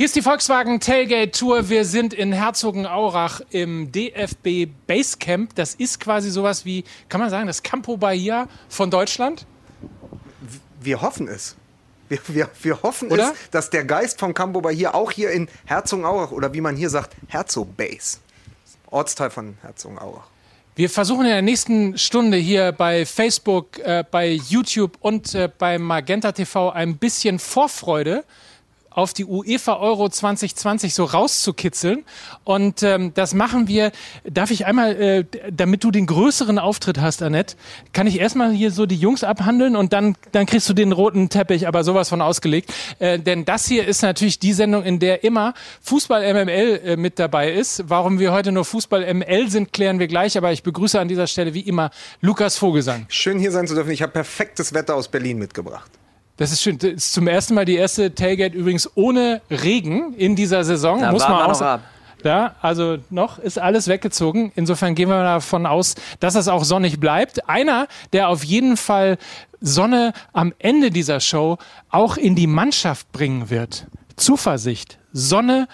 [0.00, 1.68] Hier ist die Volkswagen Tailgate Tour.
[1.68, 5.54] Wir sind in Herzogenaurach im DFB Basecamp.
[5.56, 9.44] Das ist quasi sowas wie, kann man sagen, das Campo Bahia von Deutschland?
[10.80, 11.54] Wir hoffen es.
[12.08, 13.32] Wir, wir, wir hoffen oder?
[13.32, 16.88] es, dass der Geist vom Campo Bahia auch hier in Herzogenaurach oder wie man hier
[16.88, 18.20] sagt, Herzog Base,
[18.90, 20.28] Ortsteil von Herzogenaurach.
[20.76, 25.78] Wir versuchen in der nächsten Stunde hier bei Facebook, äh, bei YouTube und äh, bei
[25.78, 28.24] Magenta TV ein bisschen Vorfreude
[29.00, 32.04] auf die UEFA Euro 2020 so rauszukitzeln.
[32.44, 33.92] Und ähm, das machen wir.
[34.24, 37.56] Darf ich einmal, äh, damit du den größeren Auftritt hast, Annette,
[37.92, 41.28] kann ich erstmal hier so die Jungs abhandeln und dann, dann kriegst du den roten
[41.28, 42.72] Teppich, aber sowas von ausgelegt.
[42.98, 47.18] Äh, denn das hier ist natürlich die Sendung, in der immer Fußball MML äh, mit
[47.18, 47.84] dabei ist.
[47.88, 50.36] Warum wir heute nur Fußball ML sind, klären wir gleich.
[50.36, 53.06] Aber ich begrüße an dieser Stelle wie immer Lukas Vogelsang.
[53.08, 53.90] Schön hier sein zu dürfen.
[53.90, 55.99] Ich habe perfektes Wetter aus Berlin mitgebracht.
[56.40, 56.78] Das ist schön.
[56.78, 61.02] Das ist zum ersten Mal die erste Tailgate übrigens ohne Regen in dieser Saison.
[61.02, 61.80] Da muss man auch.
[62.24, 64.50] Ja, also noch ist alles weggezogen.
[64.56, 67.46] Insofern gehen wir davon aus, dass es auch sonnig bleibt.
[67.46, 69.18] Einer, der auf jeden Fall
[69.60, 71.58] Sonne am Ende dieser Show
[71.90, 73.86] auch in die Mannschaft bringen wird.
[74.16, 75.68] Zuversicht, Sonne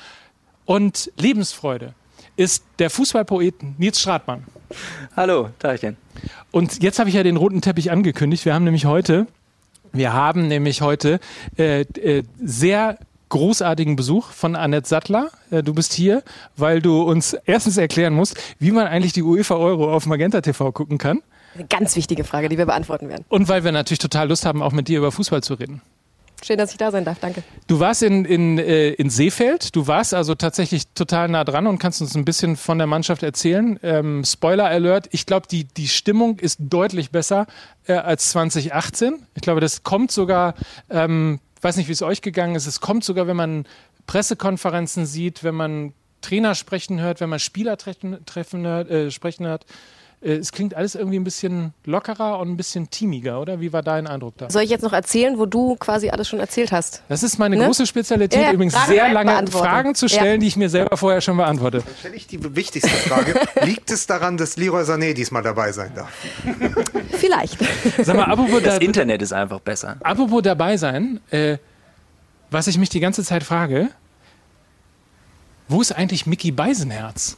[0.65, 1.95] und Lebensfreude
[2.35, 4.43] ist der Fußballpoet Nils Stratmann.
[5.15, 5.97] Hallo, Teilchen.
[6.51, 8.45] Und jetzt habe ich ja den roten Teppich angekündigt.
[8.45, 9.29] Wir haben nämlich heute
[9.97, 11.21] wir haben nämlich heute
[11.59, 15.31] äh, äh, sehr großartigen Besuch von Annette Sattler.
[15.51, 16.23] Äh, du bist hier,
[16.57, 20.73] weil du uns erstens erklären musst, wie man eigentlich die UEFA Euro auf Magenta TV
[20.73, 21.23] gucken kann.
[21.55, 23.25] Eine ganz wichtige Frage, die wir beantworten werden.
[23.29, 25.81] Und weil wir natürlich total Lust haben, auch mit dir über Fußball zu reden.
[26.45, 27.19] Schön, dass ich da sein darf.
[27.19, 27.43] Danke.
[27.67, 29.75] Du warst in, in, äh, in Seefeld.
[29.75, 33.23] Du warst also tatsächlich total nah dran und kannst uns ein bisschen von der Mannschaft
[33.23, 33.79] erzählen.
[33.83, 35.09] Ähm, Spoiler Alert.
[35.13, 37.47] Ich glaube, die, die Stimmung ist deutlich besser
[37.87, 39.27] äh, als 2018.
[39.35, 40.55] Ich glaube, das kommt sogar,
[40.91, 42.67] ähm, weiß nicht, wie es euch gegangen ist.
[42.67, 43.67] Es kommt sogar, wenn man
[44.07, 49.47] Pressekonferenzen sieht, wenn man Trainer sprechen hört, wenn man Spieler treffen, treffen hört, äh, sprechen
[49.47, 49.65] hört.
[50.23, 53.61] Äh, es klingt alles irgendwie ein bisschen lockerer und ein bisschen teamiger, oder?
[53.61, 54.51] Wie war dein Eindruck da?
[54.51, 57.03] Soll ich jetzt noch erzählen, wo du quasi alles schon erzählt hast?
[57.09, 57.67] Das ist meine ne?
[57.67, 60.39] große Spezialität, ja, übrigens Fragen sehr lange Fragen zu stellen, ja.
[60.39, 61.79] die ich mir selber vorher schon beantworte.
[61.79, 63.35] Dann stelle ich die wichtigste Frage.
[63.65, 66.13] Liegt es daran, dass Leroy Sané diesmal dabei sein darf?
[67.13, 67.59] Vielleicht.
[68.03, 69.97] Sag mal, apropos das da, Internet ist einfach besser.
[70.01, 71.59] Apropos dabei sein, äh,
[72.51, 73.91] was ich mich die ganze Zeit frage,
[75.69, 77.37] wo ist eigentlich Mickey Beisenherz?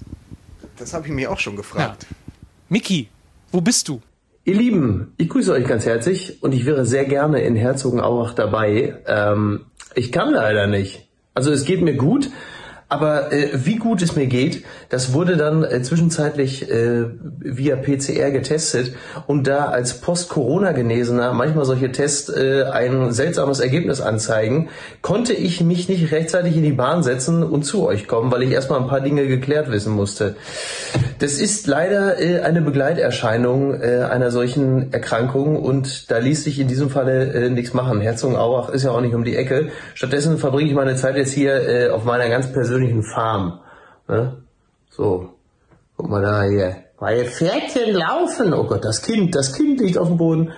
[0.77, 2.07] Das habe ich mir auch schon gefragt.
[2.09, 2.28] Ja.
[2.71, 3.09] Miki,
[3.51, 4.03] wo bist du?
[4.45, 8.99] Ihr Lieben, ich grüße euch ganz herzlich und ich wäre sehr gerne in Herzogenaurach dabei.
[9.07, 9.63] Ähm,
[9.95, 11.09] ich kann leider nicht.
[11.33, 12.31] Also es geht mir gut,
[12.91, 17.07] aber äh, wie gut es mir geht, das wurde dann äh, zwischenzeitlich äh,
[17.39, 18.95] via PCR getestet
[19.27, 24.69] und da als Post-Corona-Genesener manchmal solche Tests äh, ein seltsames Ergebnis anzeigen,
[25.01, 28.51] konnte ich mich nicht rechtzeitig in die Bahn setzen und zu euch kommen, weil ich
[28.51, 30.37] erstmal ein paar Dinge geklärt wissen musste.
[31.19, 36.69] Das ist leider äh, eine Begleiterscheinung äh, einer solchen Erkrankung und da ließ sich in
[36.69, 38.01] diesem Falle äh, nichts machen.
[38.01, 39.71] Herzogenaurach ist ja auch nicht um die Ecke.
[39.95, 43.61] Stattdessen verbringe ich meine Zeit jetzt hier äh, auf meiner ganz persönlichen Farm.
[44.07, 44.37] Ne?
[44.91, 45.31] So,
[45.97, 46.77] guck mal da hier.
[46.99, 48.53] Weil Pferdchen laufen.
[48.55, 50.53] Oh Gott, das Kind, das Kind liegt auf dem Boden.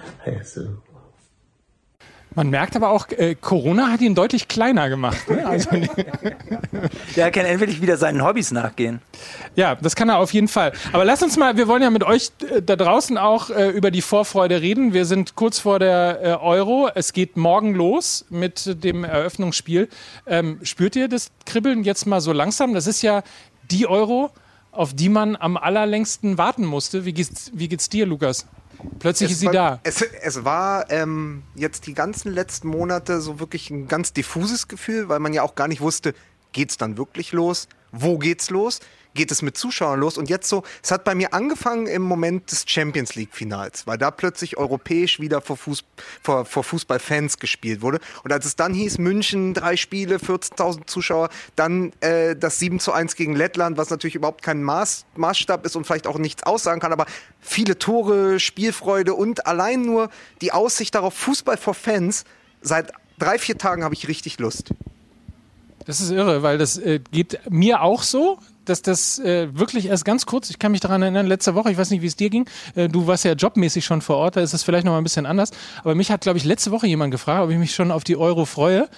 [2.35, 5.29] Man merkt aber auch, äh, Corona hat ihn deutlich kleiner gemacht.
[5.29, 5.45] Ne?
[5.45, 5.71] Also,
[7.17, 9.01] Der kann endlich wieder seinen Hobbys nachgehen.
[9.57, 10.73] Ja, das kann er auf jeden Fall.
[10.93, 13.91] Aber lass uns mal, wir wollen ja mit euch äh, da draußen auch äh, über
[13.91, 14.93] die Vorfreude reden.
[14.93, 16.89] Wir sind kurz vor der äh, Euro.
[16.95, 19.89] Es geht morgen los mit dem Eröffnungsspiel.
[20.27, 22.75] Ähm, spürt ihr das Kribbeln jetzt mal so langsam?
[22.75, 23.23] Das ist ja
[23.71, 24.31] die Euro,
[24.73, 27.05] auf die man am allerlängsten warten musste.
[27.05, 28.47] Wie geht's, wie geht's dir, Lukas?
[28.99, 29.81] Plötzlich es ist sie war, da.
[29.83, 35.09] Es, es war ähm, jetzt die ganzen letzten Monate so wirklich ein ganz diffuses Gefühl,
[35.09, 36.15] weil man ja auch gar nicht wusste,
[36.53, 37.69] geht's dann wirklich los?
[37.93, 38.81] Wo geht's los?
[39.15, 40.19] geht es mit Zuschauern los.
[40.19, 44.11] Und jetzt so, es hat bei mir angefangen im Moment des Champions League-Finals, weil da
[44.11, 45.85] plötzlich europäisch wieder vor, Fuß,
[46.23, 48.01] vor, vor Fußballfans gespielt wurde.
[48.23, 52.93] Und als es dann hieß, München, drei Spiele, 14.000 Zuschauer, dann äh, das 7 zu
[52.93, 56.81] 1 gegen Lettland, was natürlich überhaupt kein Maß, Maßstab ist und vielleicht auch nichts aussagen
[56.81, 57.07] kann, aber
[57.41, 60.11] viele Tore, Spielfreude und allein nur
[60.41, 62.25] die Aussicht darauf, Fußball vor Fans,
[62.63, 64.71] seit drei, vier Tagen habe ich richtig Lust.
[65.91, 70.05] Das ist irre, weil das äh, geht mir auch so dass das äh, wirklich erst
[70.05, 72.31] ganz kurz, ich kann mich daran erinnern, letzte Woche, ich weiß nicht, wie es dir
[72.31, 74.99] ging, äh, du warst ja jobmäßig schon vor Ort, da ist es vielleicht noch mal
[74.99, 75.51] ein bisschen anders,
[75.81, 78.17] aber mich hat, glaube ich, letzte Woche jemand gefragt, ob ich mich schon auf die
[78.17, 78.89] Euro freue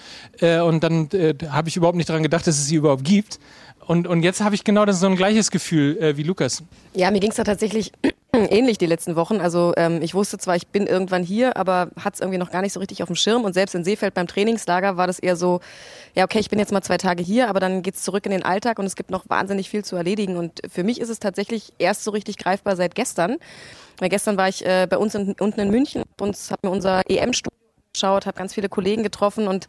[0.41, 3.39] äh, und dann äh, habe ich überhaupt nicht daran gedacht, dass es sie überhaupt gibt.
[3.87, 6.61] Und, und jetzt habe ich genau das so ein gleiches Gefühl äh, wie Lukas.
[6.93, 7.91] Ja, mir ging es da tatsächlich
[8.35, 9.39] Ähnlich die letzten Wochen.
[9.39, 12.63] Also ähm, ich wusste zwar, ich bin irgendwann hier, aber hat es irgendwie noch gar
[12.63, 13.43] nicht so richtig auf dem Schirm.
[13.43, 15.59] Und selbst in Seefeld beim Trainingslager war das eher so,
[16.15, 18.43] ja okay, ich bin jetzt mal zwei Tage hier, aber dann geht's zurück in den
[18.43, 20.35] Alltag und es gibt noch wahnsinnig viel zu erledigen.
[20.37, 23.37] Und für mich ist es tatsächlich erst so richtig greifbar seit gestern.
[23.99, 27.07] Weil gestern war ich äh, bei uns in, unten in München, uns habe mir unser
[27.07, 27.55] EM-Studio
[27.93, 29.67] geschaut, habe ganz viele Kollegen getroffen und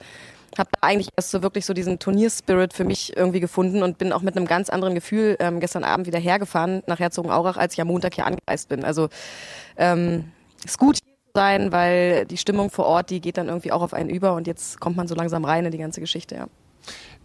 [0.59, 4.12] habe da eigentlich erst so wirklich so diesen Turnierspirit für mich irgendwie gefunden und bin
[4.12, 7.81] auch mit einem ganz anderen Gefühl ähm, gestern Abend wieder hergefahren nach Herzogenaurach, als ich
[7.81, 8.85] am Montag hier angereist bin.
[8.85, 9.09] Also
[9.77, 10.33] ähm,
[10.65, 13.83] ist gut hier zu sein, weil die Stimmung vor Ort, die geht dann irgendwie auch
[13.83, 16.47] auf einen über und jetzt kommt man so langsam rein in die ganze Geschichte, ja.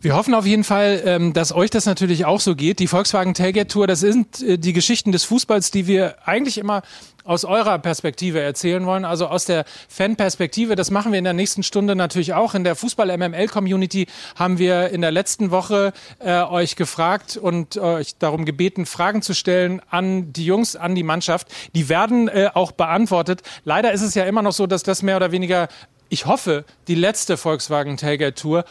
[0.01, 2.80] Wir hoffen auf jeden Fall, ähm, dass euch das natürlich auch so geht.
[2.80, 6.84] Die Volkswagen Tailgate Tour, das sind äh, die Geschichten des Fußballs, die wir eigentlich immer
[7.25, 10.78] aus eurer Perspektive erzählen wollen, also aus der Fan-Perspektive.
[10.78, 12.56] Das machen wir in der nächsten Stunde natürlich auch.
[12.56, 14.07] In der Fußball-MML-Community
[14.38, 19.22] haben wir in der letzten Woche äh, euch gefragt und äh, euch darum gebeten, Fragen
[19.22, 21.50] zu stellen an die Jungs, an die Mannschaft.
[21.75, 23.42] Die werden äh, auch beantwortet.
[23.66, 25.68] Leider ist es ja immer noch so, dass das mehr oder weniger
[26.12, 28.66] ich hoffe, die letzte Volkswagen Tailgate Tour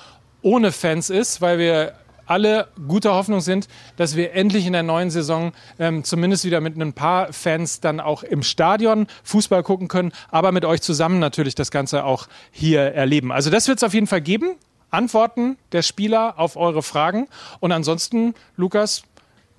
[0.48, 1.92] ohne Fans ist, weil wir
[2.24, 6.74] alle guter Hoffnung sind, dass wir endlich in der neuen Saison ähm, zumindest wieder mit
[6.76, 11.54] ein paar Fans dann auch im Stadion Fußball gucken können, aber mit euch zusammen natürlich
[11.54, 13.30] das Ganze auch hier erleben.
[13.30, 14.56] Also das wird es auf jeden Fall geben.
[14.90, 17.28] Antworten der Spieler auf eure Fragen.
[17.60, 19.02] Und ansonsten, Lukas,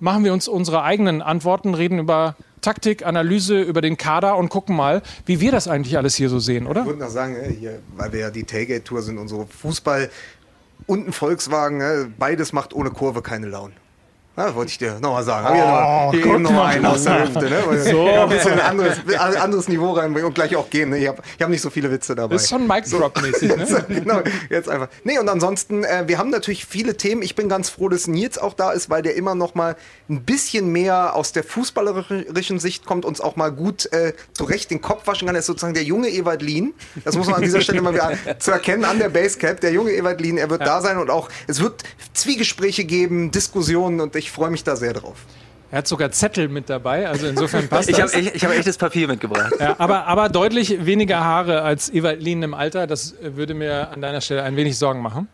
[0.00, 4.74] machen wir uns unsere eigenen Antworten, reden über Taktik, Analyse, über den Kader und gucken
[4.74, 6.80] mal, wie wir das eigentlich alles hier so sehen, oder?
[6.80, 10.10] Ich würde noch sagen, äh, hier, weil wir ja die Tailgate-Tour sind, unsere Fußball-
[10.90, 12.12] und ein Volkswagen, ne?
[12.18, 13.74] beides macht ohne Kurve keine Laune.
[14.40, 15.46] Ja, wollte ich dir nochmal sagen.
[15.46, 16.66] Hab ich ja Oh, noch mal mal.
[16.74, 17.40] einen aus der Hüfte.
[17.50, 17.62] Ne?
[17.90, 18.06] So.
[18.06, 18.98] ja, ein bisschen ein anderes,
[19.36, 20.90] anderes Niveau reinbringen und gleich auch gehen.
[20.90, 20.98] Ne?
[20.98, 22.34] Ich habe ich hab nicht so viele Witze dabei.
[22.34, 23.56] Das ist schon Mic Drop-mäßig, ne?
[23.70, 24.88] Jetzt, genau, jetzt einfach.
[25.04, 27.20] Nee, und ansonsten, äh, wir haben natürlich viele Themen.
[27.20, 29.76] Ich bin ganz froh, dass Nils auch da ist, weil der immer noch mal
[30.08, 34.80] ein bisschen mehr aus der fußballerischen Sicht kommt, uns auch mal gut äh, zurecht den
[34.80, 35.34] Kopf waschen kann.
[35.36, 36.72] Er ist sozusagen der junge Ewald Lien.
[37.04, 39.60] Das muss man an dieser Stelle mal wieder zu erkennen, an der Basecap.
[39.60, 41.82] Der junge Ewald Lien, er wird da sein und auch, es wird
[42.14, 45.16] Zwiegespräche geben, Diskussionen und ich freue mich da sehr drauf.
[45.72, 48.12] Er hat sogar Zettel mit dabei, also insofern passt Ich das.
[48.12, 49.52] habe ich, ich hab echtes Papier mitgebracht.
[49.60, 52.88] Ja, aber, aber deutlich weniger Haare als Ewald Lien im Alter.
[52.88, 55.28] Das äh, würde mir an deiner Stelle ein wenig Sorgen machen.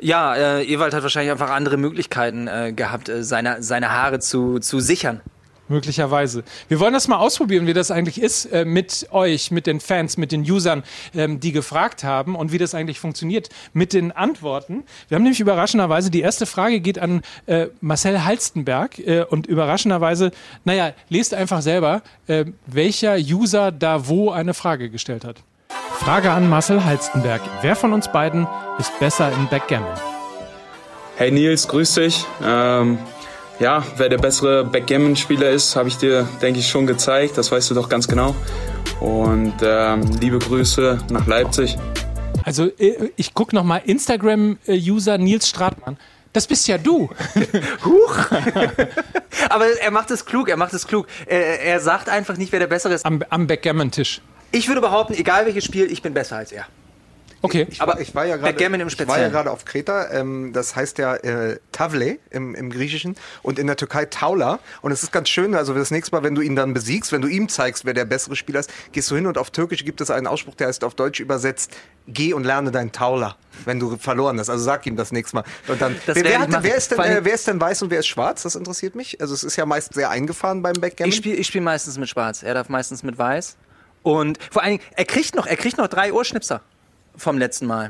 [0.00, 4.60] Ja, äh, Ewald hat wahrscheinlich einfach andere Möglichkeiten äh, gehabt, äh, seine, seine Haare zu,
[4.60, 5.20] zu sichern.
[5.70, 6.42] Möglicherweise.
[6.68, 10.16] Wir wollen das mal ausprobieren, wie das eigentlich ist äh, mit euch, mit den Fans,
[10.16, 10.82] mit den Usern,
[11.14, 14.82] ähm, die gefragt haben und wie das eigentlich funktioniert mit den Antworten.
[15.08, 20.32] Wir haben nämlich überraschenderweise, die erste Frage geht an äh, Marcel Halstenberg äh, und überraschenderweise,
[20.64, 25.36] naja, lest einfach selber, äh, welcher User da wo eine Frage gestellt hat.
[25.92, 27.42] Frage an Marcel Halstenberg.
[27.62, 28.48] Wer von uns beiden
[28.80, 29.94] ist besser im Backgammon?
[31.16, 32.24] Hey Nils, grüß dich.
[32.42, 32.98] Ähm,
[33.60, 37.36] ja, wer der bessere Backgammon-Spieler ist, habe ich dir, denke ich, schon gezeigt.
[37.38, 38.34] Das weißt du doch ganz genau.
[39.00, 41.76] Und ähm, liebe Grüße nach Leipzig.
[42.42, 45.98] Also äh, ich gucke nochmal Instagram-User Nils Stratmann.
[46.32, 47.10] Das bist ja du.
[49.50, 51.06] Aber er macht es klug, er macht es klug.
[51.26, 53.04] Er, er sagt einfach nicht, wer der Bessere ist.
[53.04, 54.22] Am, am Backgammon-Tisch.
[54.52, 56.66] Ich würde behaupten, egal welches Spiel, ich bin besser als er.
[57.42, 57.66] Okay.
[57.78, 60.10] Aber ich war ja gerade Backgammon im ich war ja gerade auf Kreta.
[60.10, 64.58] Ähm, das heißt ja äh, Tavle im, im Griechischen und in der Türkei Taula.
[64.82, 65.54] Und es ist ganz schön.
[65.54, 68.04] Also das nächste Mal, wenn du ihn dann besiegst, wenn du ihm zeigst, wer der
[68.04, 70.84] bessere Spieler ist, gehst du hin und auf Türkisch gibt es einen Ausspruch, der heißt
[70.84, 71.72] auf Deutsch übersetzt:
[72.08, 74.50] Geh und lerne dein Taula, wenn du verloren hast.
[74.50, 75.44] Also sag ihm das nächste Mal.
[75.66, 75.96] Und dann.
[76.06, 78.06] Wer, wer, ich hat, wer, ist denn, äh, wer ist denn weiß und wer ist
[78.06, 78.42] schwarz?
[78.42, 79.18] Das interessiert mich.
[79.20, 81.08] Also es ist ja meist sehr eingefahren beim Backgammon.
[81.08, 82.42] Ich spiele ich spiel meistens mit Schwarz.
[82.42, 83.56] Er darf meistens mit Weiß.
[84.02, 86.62] Und vor allen Dingen, er kriegt noch, er kriegt noch drei Ohrschnipser
[87.16, 87.88] vom letzten Mal.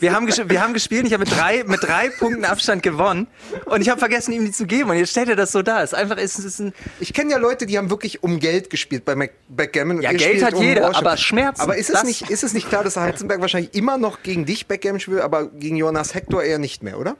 [0.00, 3.28] Wir haben, wir haben gespielt, und ich habe mit drei, mit drei Punkten Abstand gewonnen
[3.66, 5.80] und ich habe vergessen, ihm die zu geben und jetzt stellt er das so da.
[5.82, 8.68] Es ist einfach, es ist ein, Ich kenne ja Leute, die haben wirklich um Geld
[8.68, 10.02] gespielt bei Mac- Backgammon.
[10.02, 11.06] Ja, Geld hat um jeder, Ohrschnipsen.
[11.06, 14.24] aber Schmerzen, Aber ist es, nicht, ist es nicht klar, dass Heizenberg wahrscheinlich immer noch
[14.24, 17.16] gegen dich Backgammon spielt, aber gegen Jonas Hector eher nicht mehr, oder?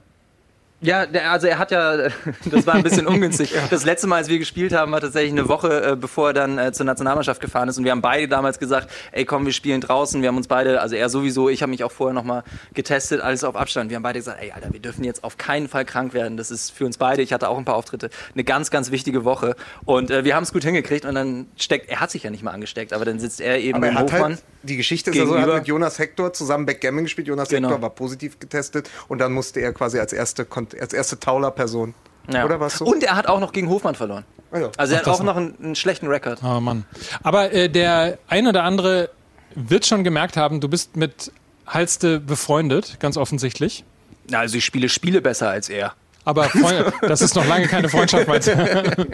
[0.83, 1.97] Ja, also er hat ja,
[2.51, 3.55] das war ein bisschen ungünstig.
[3.71, 6.59] Das letzte Mal, als wir gespielt haben, war tatsächlich eine Woche, äh, bevor er dann
[6.59, 7.79] äh, zur Nationalmannschaft gefahren ist.
[7.79, 10.21] Und wir haben beide damals gesagt, ey komm, wir spielen draußen.
[10.21, 12.43] Wir haben uns beide, also er sowieso, ich habe mich auch vorher nochmal
[12.75, 13.89] getestet, alles auf Abstand.
[13.91, 16.37] Wir haben beide gesagt, ey Alter, wir dürfen jetzt auf keinen Fall krank werden.
[16.37, 19.25] Das ist für uns beide, ich hatte auch ein paar Auftritte, eine ganz, ganz wichtige
[19.25, 19.55] Woche.
[19.85, 22.43] Und äh, wir haben es gut hingekriegt und dann steckt, er hat sich ja nicht
[22.43, 24.33] mal angesteckt, aber dann sitzt er eben Aber im er hat Hofmann.
[24.33, 25.59] halt, die Geschichte ist ja so, er hat gegenüber.
[25.61, 27.29] mit Jonas Hector zusammen Backgammon gespielt.
[27.29, 27.69] Jonas Genau.
[27.69, 31.95] Hector war positiv getestet und dann musste er quasi als erste, Kon- als erste Tauler-Person.
[32.33, 32.45] Ja.
[32.45, 32.85] Oder was so?
[32.85, 34.25] Und er hat auch noch gegen Hofmann verloren.
[34.53, 34.71] Ja.
[34.77, 36.43] Also er hat auch noch einen, einen schlechten Rekord.
[36.43, 36.85] Oh Mann.
[37.23, 39.11] Aber äh, der ein oder andere
[39.55, 41.33] wird schon gemerkt haben, du bist mit
[41.67, 43.85] Halste befreundet, ganz offensichtlich.
[44.29, 45.95] Na, also ich spiele Spiele besser als er.
[46.25, 49.09] Aber Freund, das ist noch lange keine Freundschaft, meinst du?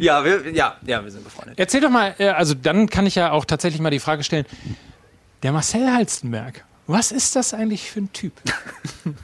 [0.00, 1.58] Ja, wir, ja, ja, wir sind befreundet.
[1.58, 4.46] Erzähl doch mal, äh, also dann kann ich ja auch tatsächlich mal die Frage stellen,
[5.42, 8.32] der Marcel Halstenberg, was ist das eigentlich für ein Typ?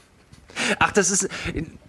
[0.78, 1.28] Ach, das ist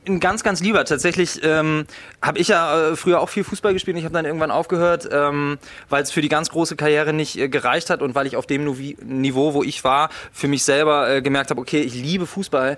[0.08, 0.84] ein ganz, ganz lieber.
[0.86, 1.86] Tatsächlich ähm,
[2.22, 3.98] habe ich ja äh, früher auch viel Fußball gespielt.
[3.98, 5.58] Ich habe dann irgendwann aufgehört, ähm,
[5.90, 8.48] weil es für die ganz große Karriere nicht äh, gereicht hat und weil ich auf
[8.48, 12.26] dem Novi Niveau, wo ich war, für mich selber äh, gemerkt habe, okay, ich liebe
[12.26, 12.78] Fußball,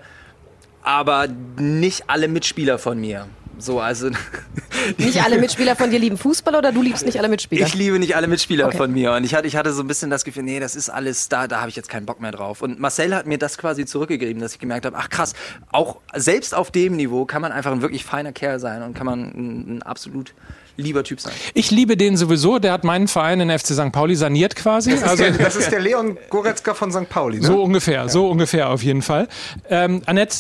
[0.82, 3.28] aber nicht alle Mitspieler von mir.
[3.60, 4.10] So, also
[4.98, 7.66] Nicht alle Mitspieler von dir lieben Fußball oder du liebst nicht alle Mitspieler?
[7.66, 8.78] Ich liebe nicht alle Mitspieler Okay.
[8.78, 9.14] von mir.
[9.14, 11.48] Und ich hatte, ich hatte so ein bisschen das Gefühl, nee, das ist alles da,
[11.48, 12.62] da habe ich jetzt keinen Bock mehr drauf.
[12.62, 15.34] Und Marcel hat mir das quasi zurückgegeben, dass ich gemerkt habe, ach krass,
[15.72, 19.06] auch selbst auf dem Niveau kann man einfach ein wirklich feiner Kerl sein und kann
[19.06, 20.34] man ein, ein absolut
[20.76, 21.34] lieber Typ sein.
[21.54, 23.92] Ich liebe den sowieso, der hat meinen Verein in FC St.
[23.92, 24.90] Pauli saniert quasi.
[24.92, 27.08] Das ist, Also der, das ist der Leon Goretzka von St.
[27.10, 27.46] Pauli, ne?
[27.48, 29.28] So ungefähr, so ungefähr auf jeden Fall.
[29.70, 30.38] Ähm, Annette,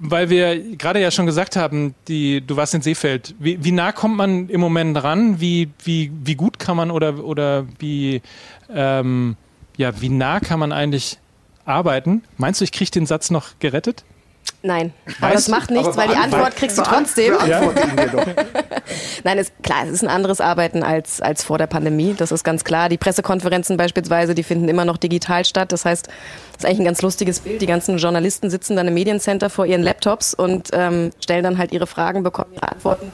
[0.00, 3.34] weil wir gerade ja schon gesagt haben, die, du warst in Seefeld.
[3.38, 5.40] Wie, wie nah kommt man im Moment ran?
[5.40, 8.22] Wie, wie, wie gut kann man oder, oder wie,
[8.74, 9.36] ähm,
[9.76, 11.18] ja, wie nah kann man eigentlich
[11.66, 12.22] arbeiten?
[12.38, 14.04] Meinst du, ich kriege den Satz noch gerettet?
[14.62, 17.32] Nein, aber das macht nichts, weil die Antwort kriegst du trotzdem.
[17.32, 18.26] Doch.
[19.24, 22.14] Nein, ist klar, es ist ein anderes Arbeiten als, als vor der Pandemie.
[22.16, 22.90] Das ist ganz klar.
[22.90, 25.72] Die Pressekonferenzen beispielsweise, die finden immer noch digital statt.
[25.72, 27.62] Das heißt, das ist eigentlich ein ganz lustiges Bild.
[27.62, 31.72] Die ganzen Journalisten sitzen dann im Mediencenter vor ihren Laptops und ähm, stellen dann halt
[31.72, 33.10] ihre Fragen, bekommen ihre Antworten.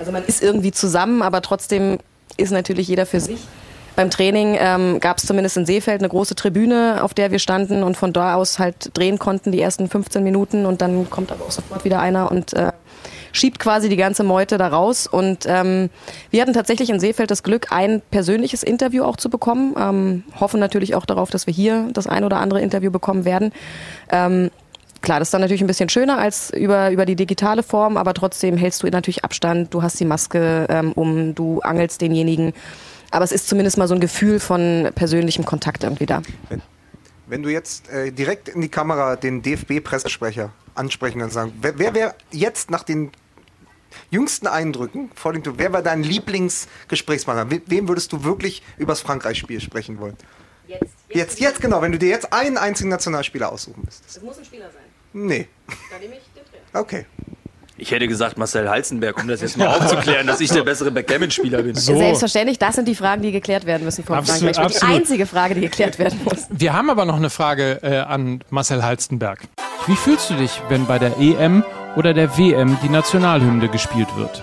[0.00, 1.98] Also man ist irgendwie zusammen, aber trotzdem
[2.36, 3.40] ist natürlich jeder für sich.
[3.98, 7.82] Beim Training ähm, gab es zumindest in Seefeld eine große Tribüne, auf der wir standen
[7.82, 11.44] und von da aus halt drehen konnten die ersten 15 Minuten und dann kommt aber
[11.44, 12.70] auch sofort wieder einer und äh,
[13.32, 15.08] schiebt quasi die ganze Meute da raus.
[15.08, 15.90] Und ähm,
[16.30, 19.74] wir hatten tatsächlich in Seefeld das Glück, ein persönliches Interview auch zu bekommen.
[19.76, 23.52] Ähm, hoffen natürlich auch darauf, dass wir hier das ein oder andere Interview bekommen werden.
[24.12, 24.52] Ähm,
[25.00, 28.14] Klar, das ist dann natürlich ein bisschen schöner als über, über die digitale Form, aber
[28.14, 32.52] trotzdem hältst du natürlich Abstand, du hast die Maske ähm, um, du angelst denjenigen.
[33.10, 36.22] Aber es ist zumindest mal so ein Gefühl von persönlichem Kontakt irgendwie da.
[37.26, 41.94] Wenn du jetzt äh, direkt in die Kamera den DFB-Pressesprecher ansprechen und sagen, wer, wer
[41.94, 43.10] wäre jetzt nach den
[44.10, 47.50] jüngsten Eindrücken vor dem wer war dein Lieblingsgesprächspartner?
[47.50, 50.16] We wem würdest du wirklich übers Frankreich-Spiel sprechen wollen?
[50.66, 54.18] Jetzt, Jetzt, jetzt genau, wenn du dir jetzt einen einzigen Nationalspieler aussuchen müsstest.
[54.18, 54.82] Es muss ein Spieler sein.
[55.14, 55.48] Nee,
[55.90, 56.80] Da nehme ich den Trainer.
[56.80, 57.06] okay.
[57.80, 61.62] Ich hätte gesagt Marcel Halzenberg, um das jetzt mal aufzuklären, dass ich der bessere Backgammon-Spieler
[61.62, 61.76] bin.
[61.76, 61.96] So.
[61.96, 64.66] Selbstverständlich, das sind die Fragen, die geklärt werden müssen vor Absolut, Frankreich.
[64.66, 64.96] Ist Die absolut.
[64.96, 66.46] einzige Frage, die geklärt werden muss.
[66.50, 69.42] Wir haben aber noch eine Frage äh, an Marcel Halstenberg.
[69.86, 74.42] Wie fühlst du dich, wenn bei der EM oder der WM die Nationalhymne gespielt wird?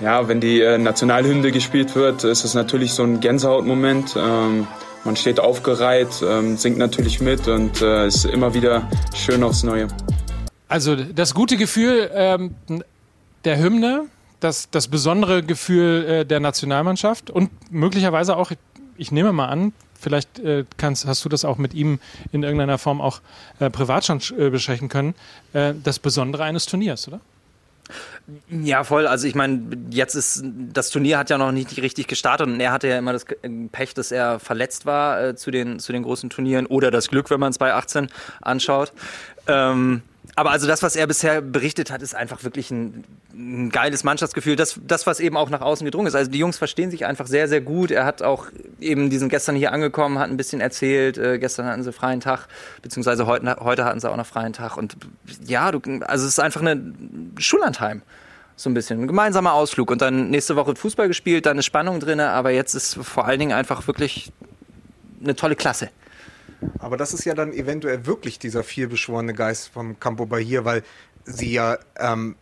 [0.00, 4.16] Ja, wenn die äh, Nationalhymne gespielt wird, ist es natürlich so ein Gänsehautmoment.
[4.16, 4.66] Ähm,
[5.04, 9.88] man steht aufgereiht, ähm, singt natürlich mit und äh, ist immer wieder schön aufs Neue.
[10.70, 12.54] Also das gute Gefühl ähm,
[13.44, 14.06] der Hymne,
[14.38, 18.52] das, das besondere Gefühl äh, der Nationalmannschaft und möglicherweise auch,
[18.96, 21.98] ich nehme mal an, vielleicht äh, kannst, hast du das auch mit ihm
[22.30, 23.20] in irgendeiner Form auch
[23.58, 25.16] äh, privat schon äh, besprechen können,
[25.54, 27.18] äh, das Besondere eines Turniers, oder?
[28.48, 29.08] Ja, voll.
[29.08, 32.70] Also ich meine, jetzt ist das Turnier hat ja noch nicht richtig gestartet und er
[32.70, 33.26] hatte ja immer das
[33.72, 37.28] Pech, dass er verletzt war äh, zu den zu den großen Turnieren oder das Glück,
[37.30, 38.08] wenn man es bei 18
[38.40, 38.92] anschaut.
[39.48, 40.02] Ähm,
[40.36, 44.56] aber also das, was er bisher berichtet hat, ist einfach wirklich ein, ein geiles Mannschaftsgefühl.
[44.56, 46.14] Das, das, was eben auch nach außen gedrungen ist.
[46.14, 47.90] Also die Jungs verstehen sich einfach sehr, sehr gut.
[47.90, 48.46] Er hat auch
[48.80, 51.18] eben diesen gestern hier angekommen, hat ein bisschen erzählt.
[51.18, 52.48] Äh, gestern hatten sie freien Tag,
[52.82, 54.76] beziehungsweise heute, heute hatten sie auch noch freien Tag.
[54.76, 54.96] Und
[55.44, 56.94] ja, du, also es ist einfach eine
[57.38, 58.02] Schullandheim.
[58.56, 59.00] So ein bisschen.
[59.00, 59.90] Ein gemeinsamer Ausflug.
[59.90, 63.38] Und dann nächste Woche Fußball gespielt, dann ist Spannung drin, aber jetzt ist vor allen
[63.38, 64.32] Dingen einfach wirklich
[65.22, 65.88] eine tolle Klasse.
[66.78, 70.82] Aber das ist ja dann eventuell wirklich dieser vielbeschworene Geist vom Campo Bahia, weil
[71.24, 72.36] sie ja ähm,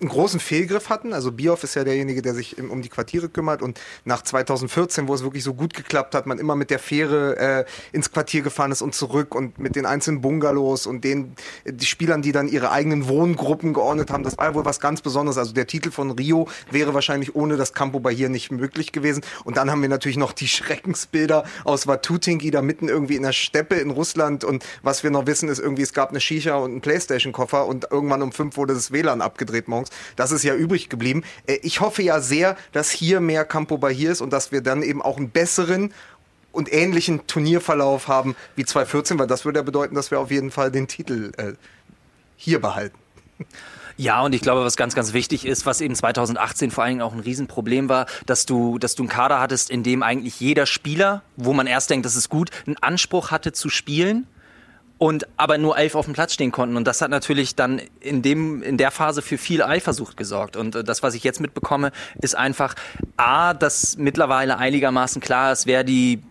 [0.00, 1.12] einen großen Fehlgriff hatten.
[1.12, 5.14] Also Bioff ist ja derjenige, der sich um die Quartiere kümmert und nach 2014, wo
[5.14, 8.72] es wirklich so gut geklappt hat, man immer mit der Fähre äh, ins Quartier gefahren
[8.72, 11.34] ist und zurück und mit den einzelnen Bungalows und den
[11.66, 15.38] die Spielern, die dann ihre eigenen Wohngruppen geordnet haben, das war wohl was ganz Besonderes.
[15.38, 19.22] Also der Titel von Rio wäre wahrscheinlich ohne das Campo Bahia nicht möglich gewesen.
[19.44, 23.32] Und dann haben wir natürlich noch die Schreckensbilder aus Watutinki da mitten irgendwie in der
[23.32, 26.70] Steppe in Russland und was wir noch wissen ist irgendwie, es gab eine Shisha und
[26.70, 29.89] einen Playstation-Koffer und irgendwann um fünf wurde das WLAN abgedreht morgens.
[30.16, 31.24] Das ist ja übrig geblieben.
[31.46, 34.82] Äh, Ich hoffe ja sehr, dass hier mehr Campo Bahia ist und dass wir dann
[34.82, 35.92] eben auch einen besseren
[36.52, 40.50] und ähnlichen Turnierverlauf haben wie 2014, weil das würde ja bedeuten, dass wir auf jeden
[40.50, 41.52] Fall den Titel äh,
[42.36, 42.98] hier behalten.
[43.96, 47.02] Ja, und ich glaube, was ganz, ganz wichtig ist, was eben 2018 vor allen Dingen
[47.02, 50.64] auch ein Riesenproblem war, dass du, dass du einen Kader hattest, in dem eigentlich jeder
[50.64, 54.26] Spieler, wo man erst denkt, das ist gut, einen Anspruch hatte zu spielen
[55.00, 56.76] und aber nur elf auf dem Platz stehen konnten.
[56.76, 60.56] Und das hat natürlich dann in dem in der Phase für viel Eifersucht gesorgt.
[60.56, 61.90] Und äh, das, was ich jetzt mitbekomme,
[62.20, 62.74] ist einfach
[63.16, 66.22] a, dass mittlerweile einigermaßen klar ist, wer die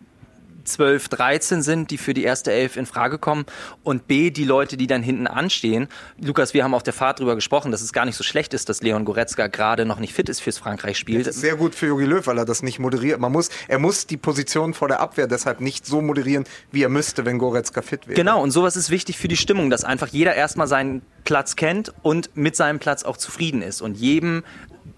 [0.69, 3.45] 12, 13 sind, die für die erste Elf in Frage kommen
[3.83, 5.87] und B, die Leute, die dann hinten anstehen.
[6.19, 8.69] Lukas, wir haben auf der Fahrt drüber gesprochen, dass es gar nicht so schlecht ist,
[8.69, 11.31] dass Leon Goretzka gerade noch nicht fit ist fürs Frankreich-Spiel.
[11.31, 13.19] Sehr gut für Jogi Löw, weil er das nicht moderiert.
[13.19, 16.89] Man muss, er muss die Position vor der Abwehr deshalb nicht so moderieren, wie er
[16.89, 18.15] müsste, wenn Goretzka fit wäre.
[18.15, 21.93] Genau, und sowas ist wichtig für die Stimmung, dass einfach jeder erstmal seinen Platz kennt
[22.01, 24.43] und mit seinem Platz auch zufrieden ist und jedem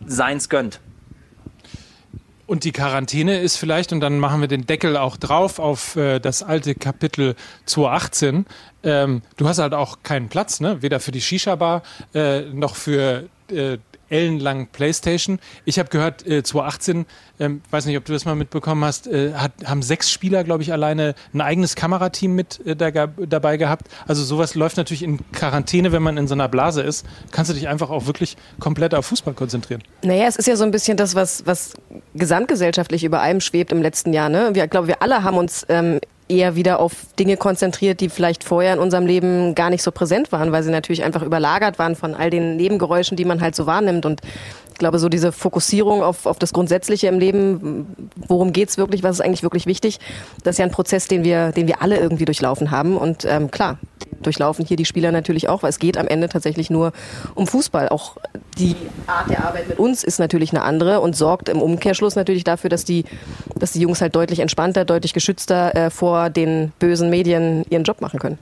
[0.05, 0.79] seins gönnt.
[2.51, 6.19] Und die Quarantäne ist vielleicht, und dann machen wir den Deckel auch drauf auf äh,
[6.19, 8.45] das alte Kapitel 2018.
[8.83, 10.81] Ähm, du hast halt auch keinen Platz, ne?
[10.81, 11.81] weder für die Shisha-Bar
[12.13, 13.77] äh, noch für äh,
[14.11, 15.39] ellenlang Playstation.
[15.65, 17.05] Ich habe gehört, äh, 2018,
[17.39, 20.63] ähm, weiß nicht, ob du das mal mitbekommen hast, äh, hat, haben sechs Spieler, glaube
[20.63, 23.87] ich, alleine ein eigenes Kamerateam mit äh, da, dabei gehabt.
[24.07, 27.05] Also sowas läuft natürlich in Quarantäne, wenn man in so einer Blase ist.
[27.31, 29.81] Kannst du dich einfach auch wirklich komplett auf Fußball konzentrieren.
[30.03, 31.73] Naja, es ist ja so ein bisschen das, was, was
[32.13, 34.29] gesamtgesellschaftlich über allem schwebt im letzten Jahr.
[34.29, 34.51] Ne?
[34.53, 35.99] Wir, ich glaube, wir alle haben uns ähm,
[36.31, 40.31] eher wieder auf Dinge konzentriert, die vielleicht vorher in unserem Leben gar nicht so präsent
[40.31, 43.65] waren, weil sie natürlich einfach überlagert waren von all den Nebengeräuschen, die man halt so
[43.65, 44.05] wahrnimmt.
[44.05, 44.21] Und
[44.81, 49.21] glaube, so diese Fokussierung auf, auf das Grundsätzliche im Leben, worum geht's wirklich, was ist
[49.21, 49.99] eigentlich wirklich wichtig,
[50.43, 52.97] das ist ja ein Prozess, den wir, den wir alle irgendwie durchlaufen haben.
[52.97, 53.77] Und ähm, klar,
[54.21, 56.91] durchlaufen hier die Spieler natürlich auch, weil es geht am Ende tatsächlich nur
[57.35, 57.89] um Fußball.
[57.89, 58.17] Auch
[58.57, 58.75] die
[59.07, 62.69] Art der Arbeit mit uns ist natürlich eine andere und sorgt im Umkehrschluss natürlich dafür,
[62.69, 63.05] dass die,
[63.55, 68.01] dass die Jungs halt deutlich entspannter, deutlich geschützter äh, vor den bösen Medien ihren Job
[68.01, 68.39] machen können.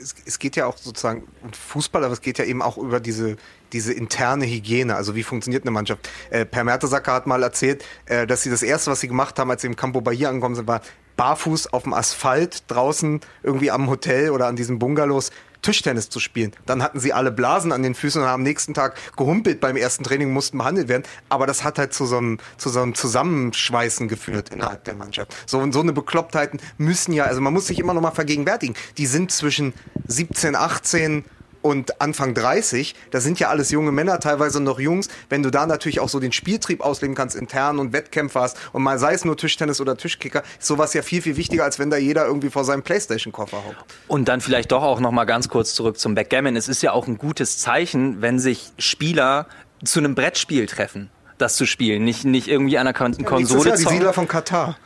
[0.00, 3.00] Es, es, geht ja auch sozusagen um Fußball, aber es geht ja eben auch über
[3.00, 3.36] diese,
[3.72, 4.94] diese interne Hygiene.
[4.94, 6.08] Also wie funktioniert eine Mannschaft?
[6.30, 9.50] Äh, per Mertesacker hat mal erzählt, äh, dass sie das erste, was sie gemacht haben,
[9.50, 10.80] als sie im Campo Bahia angekommen sind, war
[11.16, 15.30] barfuß auf dem Asphalt draußen irgendwie am Hotel oder an diesen Bungalows
[15.62, 16.52] Tischtennis zu spielen.
[16.66, 19.76] Dann hatten sie alle Blasen an den Füßen und haben am nächsten Tag gehumpelt beim
[19.76, 21.04] ersten Training, mussten behandelt werden.
[21.28, 25.34] Aber das hat halt zu so einem, zu so einem Zusammenschweißen geführt innerhalb der Mannschaft.
[25.46, 28.74] So, und so eine Beklopptheiten müssen ja, also man muss sich immer noch mal vergegenwärtigen.
[28.98, 29.74] Die sind zwischen
[30.06, 31.24] 17, 18
[31.62, 35.66] und Anfang 30, da sind ja alles junge Männer, teilweise noch Jungs, wenn du da
[35.66, 39.24] natürlich auch so den Spieltrieb ausleben kannst, intern und Wettkämpfe hast und mal sei es
[39.24, 42.50] nur Tischtennis oder Tischkicker, ist sowas ja viel, viel wichtiger, als wenn da jeder irgendwie
[42.50, 43.84] vor seinem Playstation-Koffer hockt.
[44.08, 46.56] Und dann vielleicht doch auch noch mal ganz kurz zurück zum Backgammon.
[46.56, 49.46] Es ist ja auch ein gutes Zeichen, wenn sich Spieler
[49.84, 53.70] zu einem Brettspiel treffen das zu spielen, nicht, nicht irgendwie an einer Kon ja, Konsole.
[53.70, 54.76] Ja die Siedler von Katar.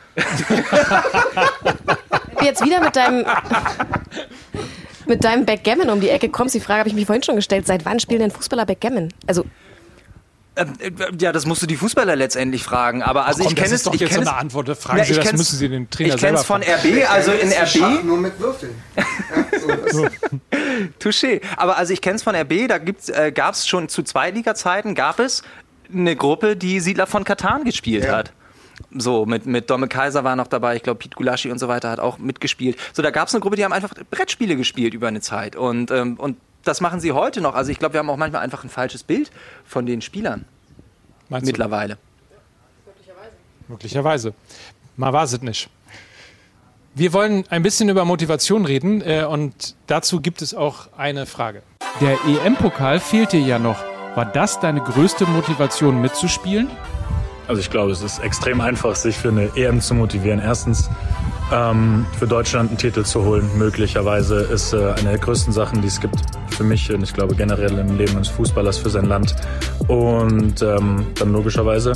[2.41, 3.25] Jetzt wieder mit deinem
[5.07, 6.55] mit deinem Backgammon um die Ecke kommst.
[6.55, 7.67] Die Frage habe ich mich vorhin schon gestellt.
[7.67, 9.13] Seit wann spielen denn Fußballer Backgammon?
[9.27, 9.45] Also
[10.57, 13.03] ähm, äh, ja, das musst du die Fußballer letztendlich fragen.
[13.03, 13.83] Aber also Ach, komm, ich kenne es.
[13.83, 14.69] Doch ich kenne so eine Antwort.
[14.77, 17.51] Fragen ja, Sie, das müssen Sie den Trainer Ich kenne es von RB, also in
[17.51, 18.03] RB.
[18.03, 18.73] Nur mit Würfeln.
[18.95, 20.07] ja, so
[20.99, 21.41] Touché.
[21.57, 22.67] Aber also ich kenne es von RB.
[22.67, 25.43] Da äh, gab es schon zu Zweitliga-Zeiten gab es
[25.93, 28.13] eine Gruppe, die Siedler von Katan gespielt ja.
[28.13, 28.31] hat.
[28.97, 31.89] So, mit, mit Domme Kaiser war noch dabei, ich glaube, Pete Gulaschi und so weiter
[31.89, 32.77] hat auch mitgespielt.
[32.93, 35.55] So, da gab es eine Gruppe, die haben einfach Brettspiele gespielt über eine Zeit.
[35.55, 37.55] Und, ähm, und das machen sie heute noch.
[37.55, 39.31] Also ich glaube, wir haben auch manchmal einfach ein falsches Bild
[39.65, 40.45] von den Spielern.
[41.29, 41.95] Meinst Mittlerweile.
[41.95, 42.91] Du?
[42.91, 43.33] Möglicherweise.
[43.67, 44.33] Möglicherweise.
[44.97, 45.69] Mal war es nicht.
[46.93, 51.61] Wir wollen ein bisschen über Motivation reden äh, und dazu gibt es auch eine Frage.
[51.99, 53.83] Der EM-Pokal fehlt dir ja noch.
[54.15, 56.69] War das deine größte Motivation mitzuspielen?
[57.47, 60.39] Also ich glaube, es ist extrem einfach, sich für eine EM zu motivieren.
[60.39, 60.89] Erstens
[61.51, 65.87] ähm, für Deutschland einen Titel zu holen, möglicherweise, ist äh, eine der größten Sachen, die
[65.87, 69.35] es gibt für mich und ich glaube generell im Leben eines Fußballers für sein Land.
[69.87, 71.93] Und ähm, dann logischerweise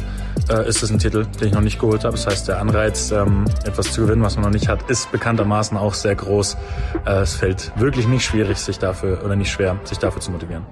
[0.49, 2.15] äh, ist es ein Titel, den ich noch nicht geholt habe.
[2.15, 5.77] Das heißt, der Anreiz, ähm, etwas zu gewinnen, was man noch nicht hat, ist bekanntermaßen
[5.77, 6.57] auch sehr groß.
[7.05, 10.65] Äh, es fällt wirklich nicht schwierig, sich dafür oder nicht schwer, sich dafür zu motivieren.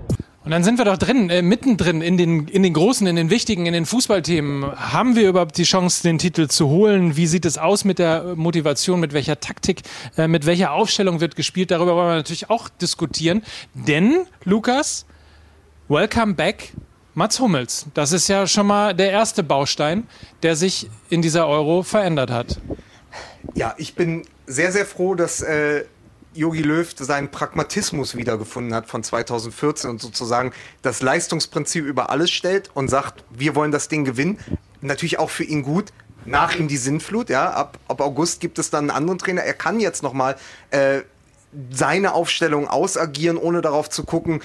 [0.48, 3.30] Und dann sind wir doch drin, äh, mittendrin in den, in den großen, in den
[3.30, 4.64] wichtigen, in den Fußballthemen.
[4.94, 7.18] Haben wir überhaupt die Chance, den Titel zu holen?
[7.18, 9.82] Wie sieht es aus mit der Motivation, mit welcher Taktik,
[10.16, 11.70] äh, mit welcher Aufstellung wird gespielt?
[11.70, 13.44] Darüber wollen wir natürlich auch diskutieren.
[13.74, 15.06] Denn, Lukas,
[15.90, 16.72] welcome back
[17.14, 17.88] Mats Hummels.
[17.94, 20.08] Das ist ja schon mal der erste Baustein,
[20.44, 22.62] der sich in dieser Euro verändert hat.
[23.54, 25.84] Ja, ich bin sehr, sehr froh, dass äh,
[26.38, 30.52] Jogi Löw seinen Pragmatismus wiedergefunden hat von 2014 und sozusagen
[30.84, 34.40] das Leistungsprinzip über alles stellt und sagt, wir wollen das Ding gewinnen.
[34.82, 35.92] Natürlich auch für ihn gut.
[36.26, 37.52] Nach ihm die Sinnflut, ja.
[37.52, 39.44] Ab, ab August gibt es dann einen anderen Trainer.
[39.44, 40.36] Er kann jetzt nochmal
[40.72, 41.02] äh,
[41.72, 44.42] seine Aufstellung ausagieren, ohne darauf zu gucken,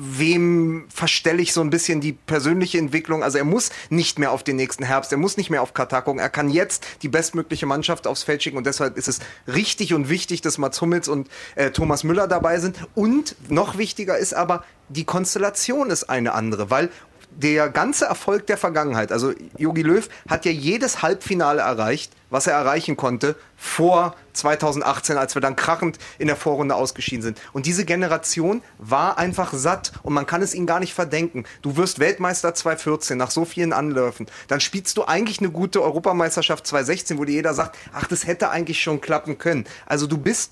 [0.00, 3.24] wem verstelle ich so ein bisschen die persönliche Entwicklung.
[3.24, 6.02] Also er muss nicht mehr auf den nächsten Herbst, er muss nicht mehr auf Katar
[6.02, 6.20] gucken.
[6.20, 10.08] Er kann jetzt die bestmögliche Mannschaft aufs Feld schicken und deshalb ist es richtig und
[10.08, 12.76] wichtig, dass Mats Hummels und äh, Thomas Müller dabei sind.
[12.94, 16.90] Und noch wichtiger ist aber, die Konstellation ist eine andere, weil
[17.38, 22.54] der ganze Erfolg der Vergangenheit, also Jogi Löw hat ja jedes Halbfinale erreicht, was er
[22.54, 27.40] erreichen konnte vor 2018, als wir dann krachend in der Vorrunde ausgeschieden sind.
[27.52, 31.44] Und diese Generation war einfach satt und man kann es ihnen gar nicht verdenken.
[31.62, 34.26] Du wirst Weltmeister 2014 nach so vielen Anläufen.
[34.48, 38.50] Dann spielst du eigentlich eine gute Europameisterschaft 2016, wo dir jeder sagt, ach, das hätte
[38.50, 39.64] eigentlich schon klappen können.
[39.86, 40.50] Also du bist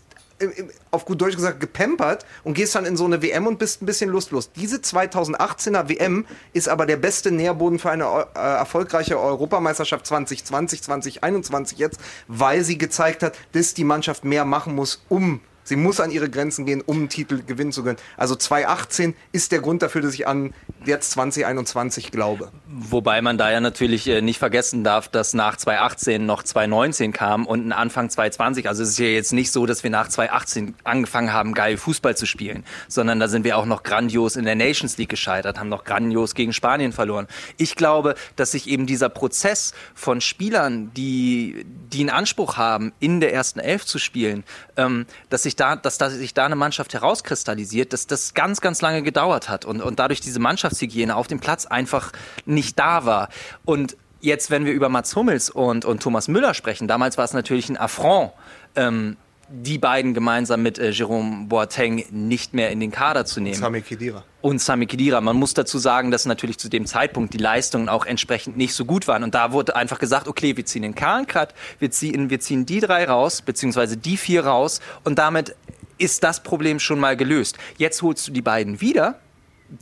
[0.91, 3.87] auf gut Deutsch gesagt gepampert und gehst dann in so eine WM und bist ein
[3.87, 4.53] bisschen lustlos.
[4.53, 11.79] Diese 2018er WM ist aber der beste Nährboden für eine äh, erfolgreiche Europameisterschaft 2020, 2021
[11.79, 16.13] jetzt, weil sie gezeigt hat, dass die Mannschaft mehr machen muss, um Sie muss an
[16.13, 17.99] ihre Grenzen gehen, um einen Titel gewinnen zu können.
[18.17, 22.53] Also 2018 ist der Grund dafür, dass ich an jetzt 2021 glaube.
[22.69, 27.47] Wobei man da ja natürlich äh, nicht vergessen darf, dass nach 2018 noch 2019 kam
[27.47, 28.69] und ein Anfang 2020.
[28.69, 32.17] Also es ist ja jetzt nicht so, dass wir nach 2018 angefangen haben, geil Fußball
[32.17, 35.69] zu spielen, sondern da sind wir auch noch grandios in der Nations League gescheitert, haben
[35.69, 37.27] noch grandios gegen Spanien verloren.
[37.57, 43.19] Ich glaube, dass sich eben dieser Prozess von Spielern, die, die einen Anspruch haben, in
[43.19, 44.45] der ersten Elf zu spielen,
[44.77, 48.81] ähm, dass sich da, dass da sich da eine Mannschaft herauskristallisiert, dass das ganz, ganz
[48.83, 52.13] lange gedauert hat und, und dadurch diese Mannschaftshygiene auf dem Platz einfach
[52.45, 53.29] nicht da war.
[53.65, 57.33] Und jetzt, wenn wir über Mats Hummels und, und Thomas Müller sprechen, damals war es
[57.33, 58.33] natürlich ein Affront,
[58.75, 59.17] ähm,
[59.49, 63.55] die beiden gemeinsam mit äh, Jerome Boateng nicht mehr in den Kader zu nehmen.
[63.55, 64.25] Sami Khedira.
[64.41, 65.21] Und Sami Khedira.
[65.21, 68.85] Man muss dazu sagen, dass natürlich zu dem Zeitpunkt die Leistungen auch entsprechend nicht so
[68.85, 69.23] gut waren.
[69.23, 72.67] Und da wurde einfach gesagt, okay, wir ziehen den Kahn Cut, wir ziehen, wir ziehen
[72.67, 74.81] die drei raus, beziehungsweise die vier raus.
[75.05, 75.55] Und damit
[75.99, 77.57] ist das Problem schon mal gelöst.
[77.79, 79.21] Jetzt holst du die beiden wieder,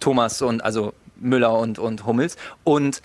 [0.00, 3.02] Thomas und, also Müller und, und Hummels, und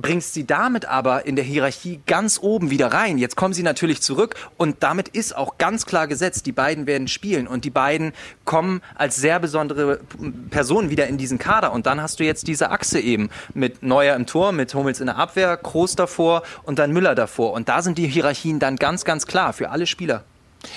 [0.00, 3.18] bringst sie damit aber in der Hierarchie ganz oben wieder rein.
[3.18, 7.08] Jetzt kommen sie natürlich zurück und damit ist auch ganz klar gesetzt, die beiden werden
[7.08, 8.12] spielen und die beiden
[8.44, 10.00] kommen als sehr besondere
[10.50, 14.14] Personen wieder in diesen Kader und dann hast du jetzt diese Achse eben mit Neuer
[14.16, 17.82] im Tor, mit Hummels in der Abwehr, Kroos davor und dann Müller davor und da
[17.82, 20.24] sind die Hierarchien dann ganz, ganz klar für alle Spieler.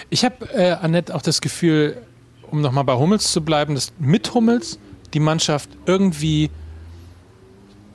[0.10, 1.98] Ich habe, äh, Annette, auch das Gefühl,
[2.50, 4.80] um nochmal bei Hummels zu bleiben, dass mit Hummels
[5.14, 6.50] die Mannschaft irgendwie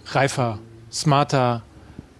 [0.07, 0.59] reifer
[0.91, 1.63] smarter,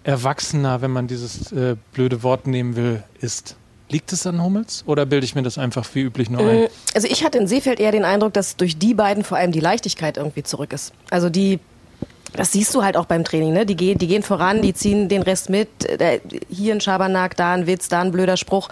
[0.05, 3.57] erwachsener, wenn man dieses äh, blöde Wort nehmen will, ist.
[3.89, 6.63] Liegt es an Hummels oder bilde ich mir das einfach wie üblich nur ein?
[6.65, 9.53] Äh, also ich hatte in Seefeld eher den Eindruck, dass durch die beiden vor allem
[9.53, 10.93] die Leichtigkeit irgendwie zurück ist.
[11.11, 11.61] Also die,
[12.35, 13.65] das siehst du halt auch beim Training, ne?
[13.65, 15.69] Die, gehen, die gehen voran, die ziehen den Rest mit.
[16.49, 18.69] Hier ein Schabernack, da ein Witz, da ein blöder Spruch.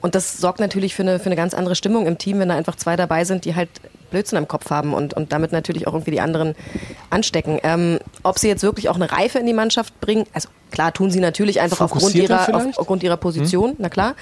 [0.00, 2.56] Und das sorgt natürlich für eine, für eine ganz andere Stimmung im Team, wenn da
[2.56, 3.70] einfach zwei dabei sind, die halt
[4.16, 6.54] Blödsinn im Kopf haben und, und damit natürlich auch irgendwie die anderen
[7.10, 7.60] anstecken.
[7.62, 11.10] Ähm, ob sie jetzt wirklich auch eine Reife in die Mannschaft bringen, also klar tun
[11.10, 13.76] sie natürlich einfach aufgrund ihrer, auf, aufgrund ihrer Position, hm.
[13.78, 14.14] na klar.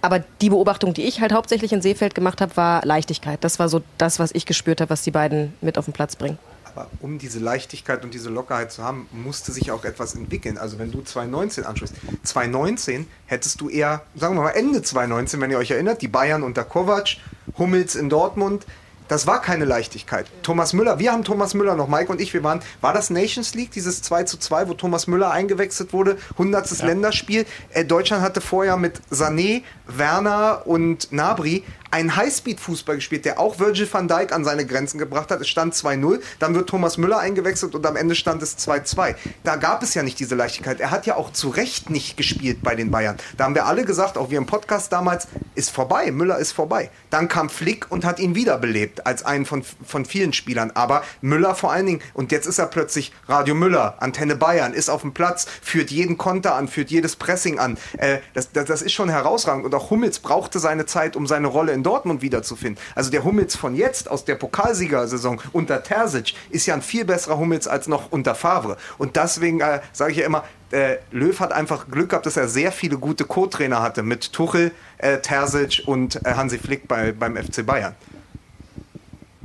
[0.00, 3.42] Aber die Beobachtung, die ich halt hauptsächlich in Seefeld gemacht habe, war Leichtigkeit.
[3.44, 6.16] Das war so das, was ich gespürt habe, was die beiden mit auf den Platz
[6.16, 6.38] bringen.
[6.64, 10.58] Aber um diese Leichtigkeit und diese Lockerheit zu haben, musste sich auch etwas entwickeln.
[10.58, 15.50] Also wenn du 2019 anschaust, 2019 hättest du eher, sagen wir mal Ende 2019, wenn
[15.50, 17.16] ihr euch erinnert, die Bayern unter Kovac,
[17.58, 18.66] Hummels in Dortmund,
[19.08, 20.26] das war keine Leichtigkeit.
[20.42, 23.54] Thomas Müller, wir haben Thomas Müller noch, Mike und ich, wir waren, war das Nations
[23.54, 26.70] League, dieses 2 zu 2, wo Thomas Müller eingewechselt wurde, 100.
[26.78, 26.86] Ja.
[26.86, 27.46] Länderspiel.
[27.70, 33.88] Äh, Deutschland hatte vorher mit Sané, Werner und Nabri einen Highspeed-Fußball gespielt, der auch Virgil
[33.90, 35.40] van Dijk an seine Grenzen gebracht hat.
[35.40, 39.14] Es stand 2-0, dann wird Thomas Müller eingewechselt und am Ende stand es 2-2.
[39.44, 40.80] Da gab es ja nicht diese Leichtigkeit.
[40.80, 43.16] Er hat ja auch zu Recht nicht gespielt bei den Bayern.
[43.36, 46.90] Da haben wir alle gesagt, auch wir im Podcast damals, ist vorbei, Müller ist vorbei.
[47.10, 50.72] Dann kam Flick und hat ihn wiederbelebt als einen von, von vielen Spielern.
[50.74, 54.88] Aber Müller vor allen Dingen, und jetzt ist er plötzlich Radio Müller, Antenne Bayern, ist
[54.88, 57.78] auf dem Platz, führt jeden Konter an, führt jedes Pressing an.
[57.98, 59.64] Äh, das, das, das ist schon herausragend.
[59.64, 62.82] Und auch Hummels brauchte seine Zeit, um seine Rolle in Dortmund wiederzufinden.
[62.94, 67.38] Also der Hummels von jetzt aus der Pokalsiegersaison unter Terzic ist ja ein viel besserer
[67.38, 68.76] Hummels als noch unter Favre.
[68.98, 72.48] Und deswegen äh, sage ich ja immer, äh, Löw hat einfach Glück gehabt, dass er
[72.48, 77.36] sehr viele gute Co-Trainer hatte mit Tuchel, äh, Terzic und äh, Hansi Flick bei, beim
[77.36, 77.94] FC Bayern.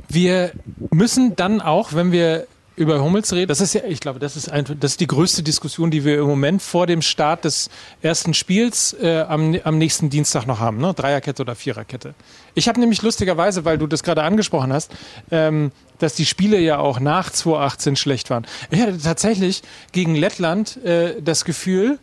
[0.08, 0.52] Wir
[0.90, 4.50] müssen dann auch, wenn wir über Hummels reden, das ist ja, ich glaube, das ist,
[4.50, 7.68] ein, das ist die größte Diskussion, die wir im Moment vor dem Start des
[8.00, 10.94] ersten Spiels äh, am, am nächsten Dienstag noch haben, ne?
[10.94, 12.14] Dreierkette oder Viererkette.
[12.54, 14.92] Ich habe nämlich lustigerweise, weil du das gerade angesprochen hast,
[15.30, 18.46] ähm, dass die Spiele ja auch nach 2018 schlecht waren.
[18.70, 21.98] Ich hatte tatsächlich gegen Lettland äh, das Gefühl,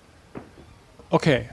[1.10, 1.50] okay,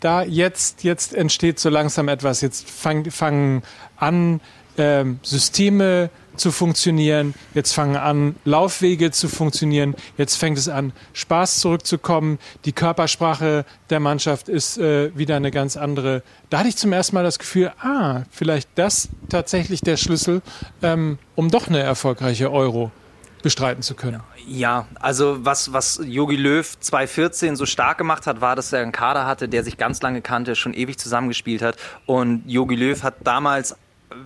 [0.00, 3.62] da jetzt, jetzt entsteht so langsam etwas, jetzt fangen fang
[3.96, 4.40] an,
[4.78, 11.60] ähm, Systeme zu funktionieren, jetzt fangen an, Laufwege zu funktionieren, jetzt fängt es an, Spaß
[11.60, 16.22] zurückzukommen, die Körpersprache der Mannschaft ist äh, wieder eine ganz andere.
[16.50, 20.42] Da hatte ich zum ersten Mal das Gefühl, ah, vielleicht das tatsächlich der Schlüssel,
[20.82, 22.90] ähm, um doch eine erfolgreiche Euro
[23.44, 24.22] bestreiten zu können.
[24.46, 28.90] Ja, also was, was Jogi Löw 2014 so stark gemacht hat, war, dass er einen
[28.90, 31.76] Kader hatte, der sich ganz lange kannte, schon ewig zusammengespielt hat.
[32.06, 33.76] Und Jogi Löw hat damals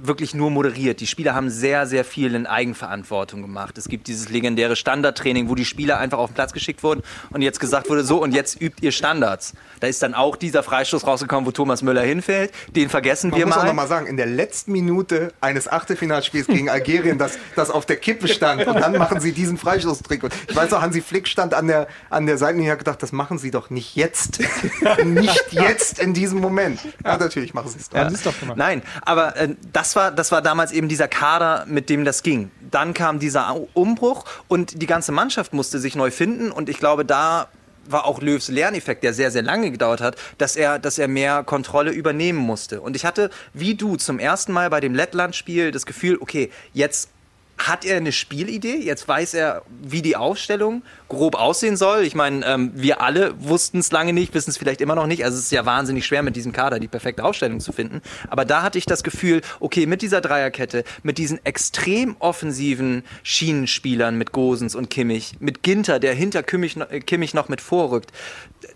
[0.03, 1.01] wirklich nur moderiert.
[1.01, 3.79] Die Spieler haben sehr, sehr viel in Eigenverantwortung gemacht.
[3.79, 7.42] Es gibt dieses legendäre Standardtraining, wo die Spieler einfach auf den Platz geschickt wurden und
[7.42, 9.55] jetzt gesagt wurde, so und jetzt übt ihr Standards.
[9.81, 12.53] Da ist dann auch dieser Freistoß rausgekommen, wo Thomas Müller hinfällt.
[12.74, 13.62] Den vergessen Man wir muss mal.
[13.62, 17.87] auch noch mal sagen, in der letzten Minute eines Achtelfinalspiels gegen Algerien, das, das auf
[17.87, 20.22] der Kippe stand und dann machen sie diesen Freistoßtrick.
[20.24, 23.03] Und ich weiß auch, Hansi Flick stand an der, an der Seitenlinie und hat gedacht,
[23.03, 24.40] das machen sie doch nicht jetzt.
[25.05, 26.81] nicht jetzt in diesem Moment.
[27.05, 28.38] Ja, natürlich machen sie es doch.
[28.38, 28.59] Gemacht.
[28.59, 32.51] Nein, aber äh, das, war, das war damals eben dieser Kader, mit dem das ging.
[32.69, 37.05] Dann kam dieser Umbruch und die ganze Mannschaft musste sich neu finden und ich glaube,
[37.05, 37.47] da
[37.87, 41.45] war auch Löws Lerneffekt, der sehr, sehr lange gedauert hat, dass er, dass er mehr
[41.45, 42.81] Kontrolle übernehmen musste.
[42.81, 47.11] Und ich hatte, wie du, zum ersten Mal bei dem Lettland-Spiel das Gefühl, okay, jetzt
[47.59, 48.77] hat er eine Spielidee?
[48.77, 52.03] Jetzt weiß er, wie die Aufstellung grob aussehen soll.
[52.03, 55.25] Ich meine, ähm, wir alle wussten es lange nicht, wissen es vielleicht immer noch nicht.
[55.25, 58.01] Also es ist ja wahnsinnig schwer mit diesem Kader die perfekte Aufstellung zu finden.
[58.29, 64.16] Aber da hatte ich das Gefühl, okay, mit dieser Dreierkette, mit diesen extrem offensiven Schienenspielern
[64.16, 68.12] mit Gosens und Kimmich, mit Ginter, der hinter Kimmich, noch- äh, Kimmich noch mit vorrückt,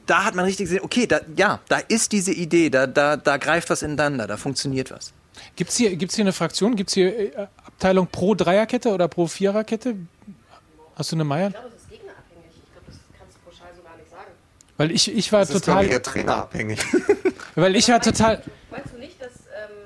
[0.06, 3.36] da hat man richtig gesehen, okay, da, ja, da ist diese Idee, da, da, da
[3.36, 5.12] greift was ineinander, da funktioniert was.
[5.56, 6.76] Gibt es hier, gibt's hier eine Fraktion?
[6.76, 9.96] Gibt es hier äh, Abteilung pro Dreierkette oder pro Viererkette?
[10.94, 11.50] Hast du eine Meier?
[11.50, 12.52] glaube, das ist gegnerabhängig.
[12.54, 14.30] Ich glaube, das kannst du pauschal so gar nicht sagen.
[14.76, 16.80] Weil ich, ich war Das ist, total, ich, eher trainerabhängig.
[17.54, 19.76] weil ich war total, Meinst du nicht, dass ähm,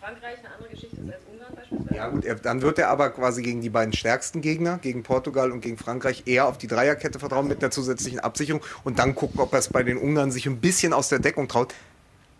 [0.00, 1.94] Frankreich eine andere Geschichte ist als Ungarn beispielsweise?
[1.94, 5.52] Ja gut, er, dann wird er aber quasi gegen die beiden stärksten Gegner, gegen Portugal
[5.52, 9.40] und gegen Frankreich, eher auf die Dreierkette vertrauen mit einer zusätzlichen Absicherung und dann gucken,
[9.40, 11.74] ob er es bei den Ungarn sich ein bisschen aus der Deckung traut.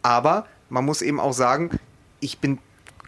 [0.03, 1.71] Aber man muss eben auch sagen,
[2.21, 2.59] ich bin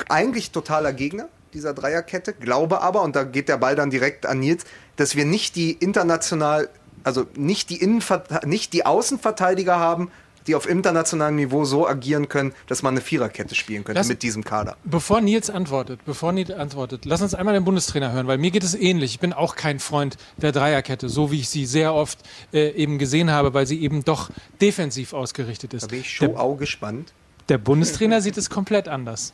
[0.09, 4.41] eigentlich totaler Gegner dieser Dreierkette, glaube aber, und da geht der Ball dann direkt an
[4.41, 4.65] Nils,
[4.97, 6.69] dass wir nicht die international,
[7.05, 10.11] also nicht die, Innenver nicht die Außenverteidiger haben,
[10.47, 14.23] die auf internationalem Niveau so agieren können, dass man eine Viererkette spielen könnte Lass- mit
[14.23, 14.77] diesem Kader.
[14.83, 18.65] bevor Nils antwortet, bevor Nils antwortet, lass uns einmal den Bundestrainer hören, weil mir geht
[18.65, 19.13] es ähnlich.
[19.13, 22.19] Ich bin auch kein Freund der Dreierkette, so wie ich sie sehr oft
[22.53, 25.83] äh, eben gesehen habe, weil sie eben doch defensiv ausgerichtet ist.
[25.83, 27.13] Da bin ich schon auch gespannt.
[27.49, 29.33] Der Bundestrainer sieht es komplett anders.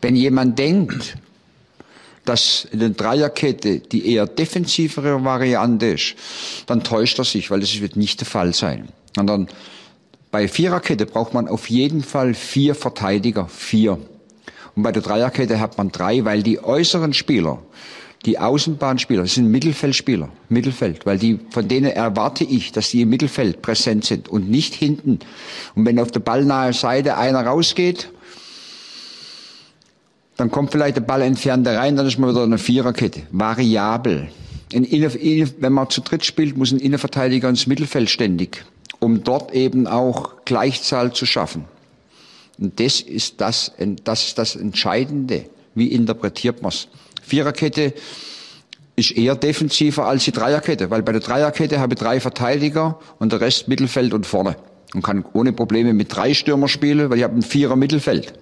[0.00, 1.16] Wenn jemand denkt,
[2.24, 6.16] dass eine Dreierkette die eher defensivere Variante ist,
[6.66, 8.88] dann täuscht er sich, weil das wird nicht der Fall sein.
[9.14, 9.48] Sondern
[10.30, 13.98] bei Viererkette braucht man auf jeden Fall vier Verteidiger, vier.
[14.74, 17.62] Und bei der Dreierkette hat man drei, weil die äußeren Spieler,
[18.26, 23.08] die Außenbahnspieler, das sind Mittelfeldspieler, Mittelfeld, weil die, von denen erwarte ich, dass die im
[23.08, 25.20] Mittelfeld präsent sind und nicht hinten.
[25.76, 28.10] Und wenn auf der ballnahe Seite einer rausgeht,
[30.36, 33.22] dann kommt vielleicht der Ball entfernt rein, dann ist man wieder eine Viererkette.
[33.30, 34.28] Variabel.
[34.72, 38.64] Wenn man zu dritt spielt, muss ein Innenverteidiger ins Mittelfeld ständig,
[38.98, 41.64] um dort eben auch Gleichzahl zu schaffen.
[42.58, 43.72] Und das ist das,
[44.04, 45.44] das ist das Entscheidende.
[45.74, 46.88] Wie interpretiert man's?
[47.26, 47.92] Viererkette
[48.94, 53.32] ist eher defensiver als die Dreierkette, weil bei der Dreierkette habe ich drei Verteidiger und
[53.32, 54.56] der Rest Mittelfeld und vorne.
[54.94, 58.32] Und kann ohne Probleme mit drei Stürmer spielen, weil ich habe ein Vierer Mittelfeld.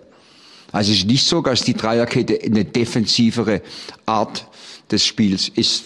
[0.71, 3.63] Also es ist nicht so, dass die Dreierkette eine defensivere
[4.07, 4.47] Art
[4.91, 5.85] des Spiels ist.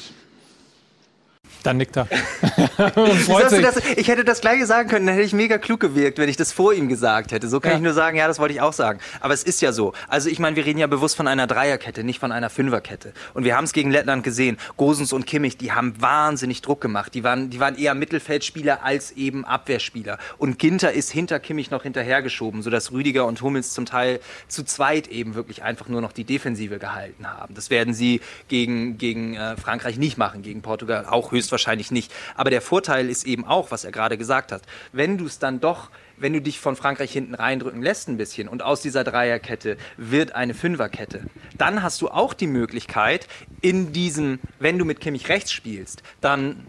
[1.62, 2.08] Dann nickt er.
[3.26, 3.62] Freut sich.
[3.62, 3.76] das?
[3.96, 6.52] Ich hätte das gleiche sagen können, dann hätte ich mega klug gewirkt, wenn ich das
[6.52, 7.48] vor ihm gesagt hätte.
[7.48, 7.76] So kann Ja.
[7.78, 9.00] ich nur sagen, ja, das wollte ich auch sagen.
[9.20, 9.92] Aber es ist ja so.
[10.06, 13.12] Also ich meine, wir reden ja bewusst von einer Dreierkette, nicht von einer Fünferkette.
[13.34, 14.58] Und wir haben es gegen Lettland gesehen.
[14.76, 17.14] Gosens und Kimmich, die haben wahnsinnig Druck gemacht.
[17.14, 20.18] Die waren, die waren eher Mittelfeldspieler als eben Abwehrspieler.
[20.38, 25.08] Und Ginter ist hinter Kimmich noch hinterhergeschoben, sodass Rüdiger und Hummels zum Teil zu zweit
[25.08, 27.54] eben wirklich einfach nur noch die Defensive gehalten haben.
[27.54, 32.12] Das werden sie gegen, gegen äh, Frankreich nicht machen, gegen Portugal auch höchstwahrscheinlich nicht.
[32.36, 34.60] Aber der Vorteil ist eben auch, was er gerade gesagt hat,
[34.92, 38.48] wenn du es dann doch wenn du dich von Frankreich hinten reindrücken lässt ein bisschen
[38.48, 41.22] und aus dieser Dreierkette wird eine Fünferkette,
[41.56, 43.28] dann hast du auch die Möglichkeit
[43.60, 46.66] in diesem, wenn du mit Kimmich rechts spielst, dann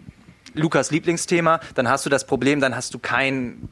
[0.54, 3.68] Lukas Lieblingsthema, dann hast du das Problem, dann hast du keinen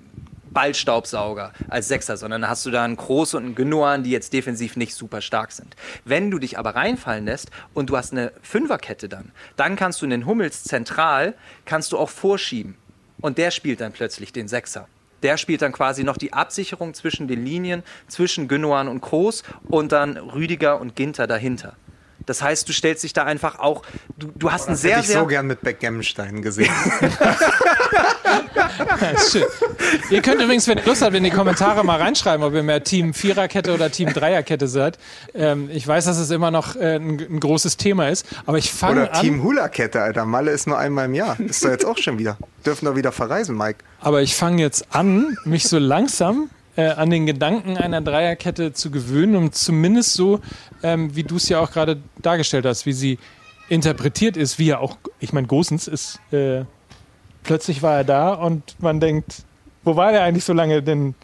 [0.50, 4.76] Ballstaubsauger als Sechser, sondern hast du da einen Groß und einen Genoan, die jetzt defensiv
[4.76, 5.76] nicht super stark sind.
[6.04, 10.06] Wenn du dich aber reinfallen lässt und du hast eine Fünferkette dann, dann kannst du
[10.06, 11.34] den Hummels zentral,
[11.64, 12.76] kannst du auch vorschieben.
[13.20, 14.88] Und der spielt dann plötzlich den Sechser.
[15.22, 19.90] Der spielt dann quasi noch die Absicherung zwischen den Linien, zwischen Gündogan und Kroos und
[19.90, 21.74] dann Rüdiger und Ginter dahinter.
[22.28, 23.82] Das heißt, du stellst dich da einfach auch,
[24.18, 25.20] du, du hast einen Das sehr, hätte ich sehr...
[25.20, 26.72] so gern mit Beckgemmenstein gesehen.
[29.30, 29.44] Schön.
[30.10, 32.84] Ihr könnt übrigens, wenn ihr Lust habt, in die Kommentare mal reinschreiben, ob ihr mehr
[32.84, 34.98] Team Viererkette oder Team Dreierkette seid.
[35.34, 38.72] Ähm, ich weiß, dass es immer noch äh, ein, ein großes Thema ist, aber ich
[38.72, 39.20] fange Oder an.
[39.22, 40.26] Team Hula-Kette, Alter.
[40.26, 41.38] Malle ist nur einmal im Jahr.
[41.40, 42.36] Ist doch jetzt auch schon wieder.
[42.66, 43.78] Dürfen doch wieder verreisen, Mike.
[44.00, 48.90] Aber ich fange jetzt an, mich so langsam äh, an den Gedanken einer Dreierkette zu
[48.92, 50.38] gewöhnen, um zumindest so,
[50.84, 53.18] ähm, wie du es ja auch gerade dargestellt hast, wie sie
[53.68, 56.62] interpretiert ist, wie ja auch, ich meine, Gosens ist, äh,
[57.42, 59.42] plötzlich war er da und man denkt,
[59.82, 60.80] wo war der eigentlich so lange?
[60.82, 61.14] Denn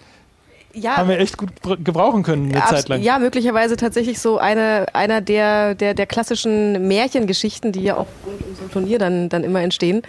[0.75, 3.01] Ja, haben wir echt gut br- gebrauchen können eine Zeit lang.
[3.01, 8.43] Ja, möglicherweise tatsächlich so eine, einer der, der, der klassischen Märchengeschichten, die ja auch rund
[8.45, 10.03] um so ein Turnier dann, dann immer entstehen.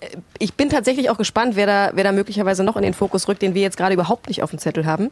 [0.00, 3.28] Äh, Ich bin tatsächlich auch gespannt, wer da, wer da möglicherweise noch in den Fokus
[3.28, 5.10] rückt, den wir jetzt gerade überhaupt nicht auf dem Zettel haben.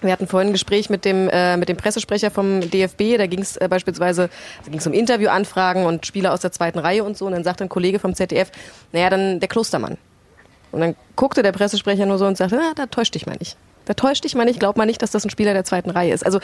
[0.00, 3.16] Wir hatten vorhin ein Gespräch mit dem, äh, mit dem Pressesprecher vom DFB.
[3.16, 4.28] Da ging es äh, beispielsweise
[4.64, 7.26] da ging's um Interviewanfragen und Spieler aus der zweiten Reihe und so.
[7.26, 8.50] Und dann sagte ein Kollege vom ZDF,
[8.92, 9.96] naja, dann der Klostermann.
[10.72, 13.56] Und dann guckte der Pressesprecher nur so und sagte, na, da täuscht dich mal nicht.
[13.84, 16.12] Da täuscht dich mal nicht, glaub mal nicht, dass das ein Spieler der zweiten Reihe
[16.12, 16.24] ist.
[16.26, 16.40] Also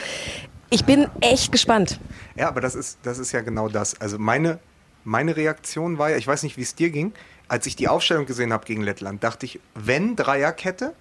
[0.70, 1.98] ich bin echt gespannt.
[2.36, 4.00] Ja, aber das ist, das ist ja genau das.
[4.00, 4.58] Also meine,
[5.04, 7.12] meine Reaktion war ja, ich weiß nicht, wie es dir ging,
[7.50, 10.94] als ich die Aufstellung gesehen habe gegen Lettland, dachte ich, wenn Dreierkette,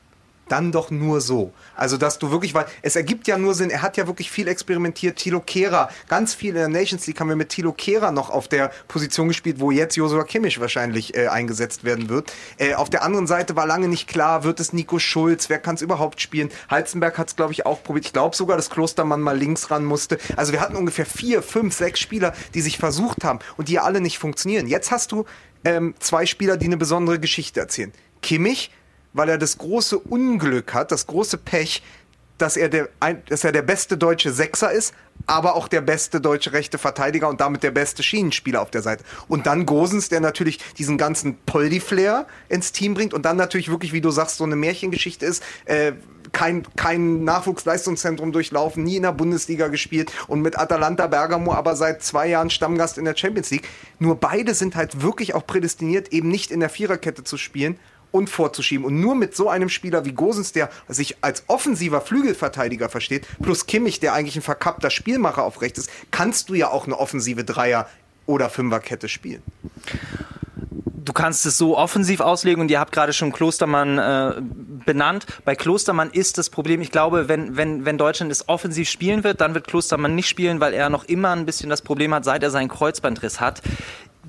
[0.49, 1.53] dann doch nur so.
[1.75, 4.47] Also, dass du wirklich, weil es ergibt ja nur Sinn, er hat ja wirklich viel
[4.47, 5.17] experimentiert.
[5.17, 8.47] Tilo Kehrer, ganz viel in der Nations League haben wir mit Tilo Kehrer noch auf
[8.47, 12.33] der Position gespielt, wo jetzt Josua Kimmich wahrscheinlich äh, eingesetzt werden wird.
[12.57, 15.75] Äh, auf der anderen Seite war lange nicht klar, wird es Nico Schulz, wer kann
[15.75, 16.49] es überhaupt spielen?
[16.69, 18.05] Halzenberg hat es, glaube ich, auch probiert.
[18.05, 20.17] Ich glaube sogar, dass Klostermann mal links ran musste.
[20.35, 24.01] Also wir hatten ungefähr vier, fünf, sechs Spieler, die sich versucht haben und die alle
[24.01, 24.67] nicht funktionieren.
[24.67, 25.25] Jetzt hast du
[25.63, 27.91] ähm, zwei Spieler, die eine besondere Geschichte erzählen.
[28.21, 28.71] Kimmich,
[29.13, 31.81] weil er das große Unglück hat, das große Pech,
[32.37, 34.93] dass er der, ein, dass er der beste deutsche Sechser ist,
[35.25, 39.03] aber auch der beste deutsche rechte Verteidiger und damit der beste Schienenspieler auf der Seite.
[39.27, 43.93] Und dann Gosens, der natürlich diesen ganzen Poldi-Flair ins Team bringt und dann natürlich wirklich,
[43.93, 45.93] wie du sagst, so eine Märchengeschichte ist, äh,
[46.31, 52.03] kein, kein Nachwuchsleistungszentrum durchlaufen, nie in der Bundesliga gespielt und mit Atalanta Bergamo aber seit
[52.03, 53.67] zwei Jahren Stammgast in der Champions League.
[53.99, 57.79] Nur beide sind halt wirklich auch prädestiniert, eben nicht in der Viererkette zu spielen
[58.11, 58.85] und vorzuschieben.
[58.85, 63.65] Und nur mit so einem Spieler wie Gosens, der sich als offensiver Flügelverteidiger versteht, plus
[63.65, 67.43] Kimmich, der eigentlich ein verkappter Spielmacher auf rechts ist, kannst du ja auch eine offensive
[67.43, 67.87] Dreier-
[68.25, 69.43] oder Fünferkette spielen.
[71.09, 74.41] Du kannst es so offensiv auslegen und ihr habt gerade schon Klostermann äh,
[74.89, 75.27] benannt.
[75.45, 79.39] Bei Klostermann ist das Problem, ich glaube, wenn, wenn, wenn Deutschland es offensiv spielen wird,
[79.39, 82.41] dann wird Klostermann nicht spielen, weil er noch immer ein bisschen das Problem hat, seit
[82.41, 83.61] er seinen Kreuzbandriss hat.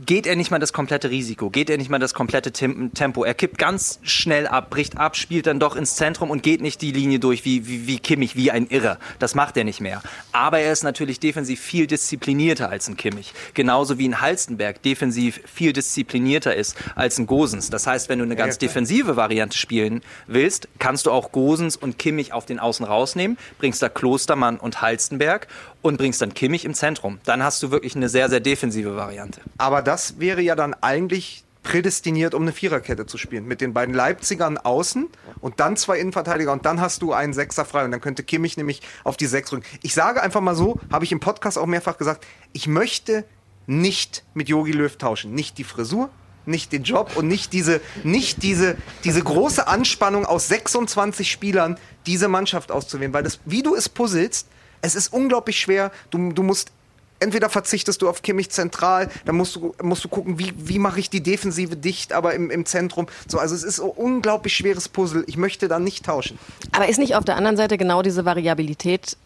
[0.07, 3.23] Geht er nicht mal das komplette Risiko, geht er nicht mal das komplette Tem Tempo.
[3.23, 6.81] Er kippt ganz schnell ab, bricht ab, spielt dann doch ins Zentrum und geht nicht
[6.81, 8.99] die Linie durch wie, wie, wie Kimmich, wie ein Irrer.
[9.19, 10.01] Das macht er nicht mehr.
[10.33, 13.35] Aber er ist natürlich defensiv viel disziplinierter als ein Kimmich.
[13.53, 17.69] Genauso wie ein Halstenberg defensiv viel disziplinierter ist als ein Gosens.
[17.69, 21.99] Das heißt, wenn du eine ganz defensive Variante spielen willst, kannst du auch Gosens und
[21.99, 25.47] Kimmich auf den Außen rausnehmen, bringst da Klostermann und Halstenberg
[25.83, 27.19] und bringst dann Kimmich im Zentrum.
[27.25, 29.41] Dann hast du wirklich eine sehr, sehr defensive Variante.
[29.59, 33.47] Aber das wäre ja dann eigentlich prädestiniert, um eine Viererkette zu spielen.
[33.47, 35.09] Mit den beiden Leipzigern außen
[35.41, 38.57] und dann zwei Innenverteidiger und dann hast du einen Sechser frei und dann könnte Kimmich
[38.57, 39.65] nämlich auf die Sechs rücken.
[39.83, 43.25] Ich sage einfach mal so, habe ich im Podcast auch mehrfach gesagt, ich möchte
[43.67, 45.35] nicht mit Yogi Löw tauschen.
[45.35, 46.09] Nicht die Frisur,
[46.47, 52.29] nicht den Job und nicht diese, nicht diese, diese große Anspannung aus 26 Spielern, diese
[52.29, 53.13] Mannschaft auszuwählen.
[53.13, 54.49] Weil das, wie du es puzzelst,
[54.83, 55.91] es ist unglaublich schwer.
[56.11, 56.73] Du, du musst
[57.21, 60.99] entweder verzichtest du auf Kimmich zentral, dann musst du, musst du gucken, wie, wie mache
[60.99, 63.07] ich die Defensive dicht, aber im, im Zentrum.
[63.29, 65.25] So, also es ist ein unglaublich schweres Puzzle.
[65.27, 66.39] Ich möchte da nicht tauschen.
[66.73, 69.17] Aber ist nicht auf der anderen Seite genau diese Variabilität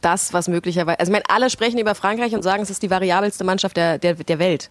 [0.00, 0.98] das, was möglicherweise.
[0.98, 3.98] Also ich meine, alle sprechen über Frankreich und sagen, es ist die variabelste Mannschaft der,
[3.98, 4.70] der, der Welt.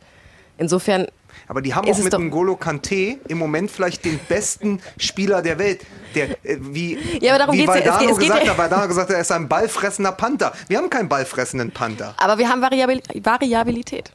[0.57, 1.07] Insofern
[1.49, 5.41] Aber die haben Ist auch mit doch- N'Golo Kanté im Moment vielleicht den besten Spieler
[5.41, 5.81] der Welt.
[6.13, 7.79] Der, äh, wie Ja, aber darum wie geht's ja.
[7.79, 10.11] Es Valdano geht- es geht gesagt ja- hat, Valdano gesagt hat, er ist ein ballfressender
[10.11, 10.53] Panther.
[10.67, 12.13] Wir haben keinen ballfressenden Panther.
[12.17, 14.11] Aber wir haben Variabil Variabilität.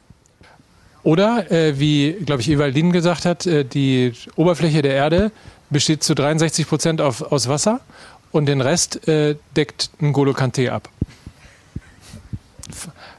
[1.02, 5.32] Oder, äh, wie, glaube ich, Evaldin gesagt hat, äh, die Oberfläche der Erde
[5.70, 7.80] besteht zu 63 Prozent auf, aus Wasser
[8.30, 10.88] und den Rest äh, deckt N'Golo Kanté ab.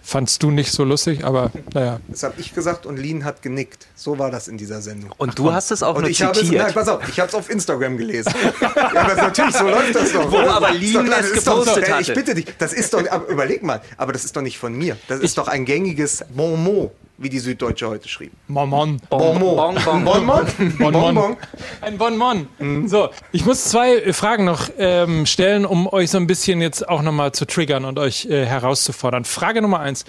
[0.08, 2.00] Fandst du nicht so lustig, aber naja.
[2.08, 3.88] Das habe ich gesagt und Lin hat genickt.
[3.96, 5.12] So war das in dieser Sendung.
[5.18, 6.62] Und du hast es auch Und nur ich habe es, zitiert.
[6.64, 8.32] nein, pass auf, ich habe es auf Instagram gelesen.
[8.62, 10.32] ja, aber natürlich, so läuft das doch.
[10.32, 10.58] Wo oder?
[10.58, 12.74] aber Ist Lin doch klar, es das ist doch- gepostet ey, Ich bitte dich, das
[12.74, 14.96] ist doch, aber überleg mal, aber das ist doch nicht von mir.
[15.08, 16.92] Das ist doch ein gängiges Bonmot.
[17.18, 18.32] Wie die Süddeutsche heute schrieb.
[18.48, 19.00] Momon.
[19.10, 19.76] Bonbon.
[19.86, 20.46] Bonbon.
[20.78, 21.38] Bonbon.
[21.82, 22.48] Ein Bonbon.
[22.88, 26.88] So, ich muss zwei äh, Fragen noch ähm, stellen, um euch so ein bisschen jetzt
[26.88, 29.26] auch nochmal zu triggern und euch äh, herauszufordern.
[29.26, 30.06] Frage Nummer eins.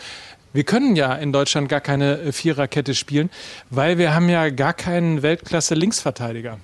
[0.52, 3.30] Wir können ja in Deutschland gar keine äh, Viererkette spielen,
[3.70, 6.58] weil wir haben ja gar keinen Weltklasse-Linksverteidiger.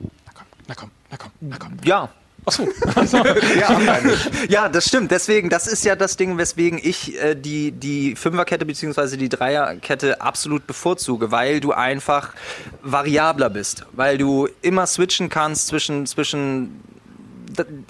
[0.00, 1.76] Na komm, na komm, na komm, na komm.
[1.84, 2.08] Ja.
[2.48, 2.66] Achso.
[3.58, 3.98] Ja.
[4.48, 5.10] Ja, das stimmt.
[5.10, 9.16] Deswegen, das ist ja das Ding, weswegen ich äh, die, die Fünferkette bzw.
[9.16, 12.34] die Dreierkette absolut bevorzuge, weil du einfach
[12.82, 16.80] variabler bist, weil du immer switchen kannst zwischen, zwischen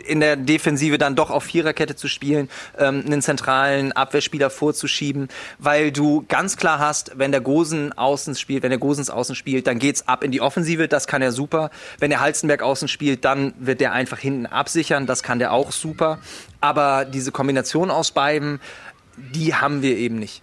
[0.04, 2.48] in der Defensive dann doch auf Viererkette zu spielen,
[2.78, 5.28] ähm, einen zentralen Abwehrspieler vorzuschieben,
[5.58, 9.66] weil du ganz klar hast, wenn der Gosen außen spielt, wenn der Gosens außen spielt,
[9.66, 11.70] dann geht's ab in die Offensive, das kann er super.
[11.98, 15.72] Wenn der Halstenberg außen spielt, dann wird der einfach hinten absichern, das kann der auch
[15.72, 16.18] super.
[16.60, 18.60] Aber diese Kombination aus beiden,
[19.16, 20.42] die haben wir eben nicht.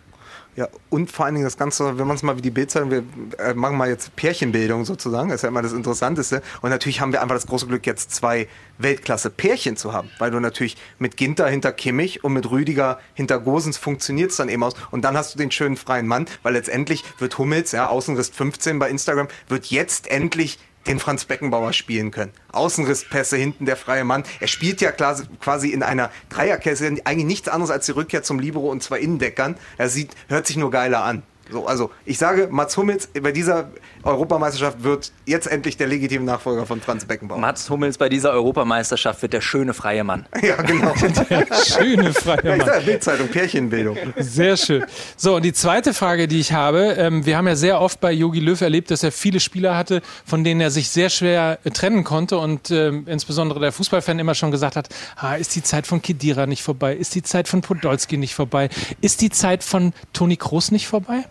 [0.55, 3.03] Ja, und vor allen Dingen das Ganze, wenn man es mal wie die Bildzeitung, wir
[3.39, 6.41] äh, machen mal jetzt Pärchenbildung sozusagen, ist ja immer das Interessanteste.
[6.61, 8.47] Und natürlich haben wir einfach das große Glück, jetzt zwei
[8.77, 13.77] Weltklasse-Pärchen zu haben, weil du natürlich mit Ginter hinter Kimmich und mit Rüdiger hinter Gosens
[13.77, 14.75] funktioniert es dann eben aus.
[14.91, 18.79] Und dann hast du den schönen freien Mann, weil letztendlich wird Hummels, ja, Außenriss 15
[18.79, 22.31] bei Instagram, wird jetzt endlich den Franz Beckenbauer spielen können.
[22.51, 24.23] Außenrisspässe, hinten der freie Mann.
[24.39, 28.69] Er spielt ja quasi in einer Dreierkette, eigentlich nichts anderes als die Rückkehr zum Libero
[28.69, 29.57] und zwei Innendeckern.
[29.77, 31.23] Er sieht, hört sich nur geiler an.
[31.51, 33.69] So, also ich sage, Mats Hummels bei dieser
[34.05, 37.39] Europameisterschaft wird jetzt endlich der legitime Nachfolger von Franz Beckenbauer.
[37.39, 40.25] Mats Hummels bei dieser Europameisterschaft wird der schöne freie Mann.
[40.41, 40.93] Ja, genau.
[41.65, 42.67] Schöne freie Ja, Mann.
[42.67, 43.97] sage, Bildzeitung, Pärchenbildung.
[44.17, 44.85] Sehr schön.
[45.17, 48.11] So, und die zweite Frage, die ich habe, ähm, wir haben ja sehr oft bei
[48.11, 51.71] Jogi Löw erlebt, dass er viele Spieler hatte, von denen er sich sehr schwer äh,
[51.71, 55.87] trennen konnte und ähm, insbesondere der Fußballfan immer schon gesagt hat, ah, ist die Zeit
[55.87, 56.95] von Kedira nicht vorbei?
[56.95, 58.69] Ist die Zeit von Podolski nicht vorbei?
[59.01, 61.23] Ist die Zeit von Toni Kroos nicht vorbei?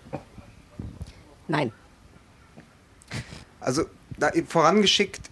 [1.47, 1.73] Nein.
[3.65, 3.85] Also
[4.49, 5.31] vorangeschickt,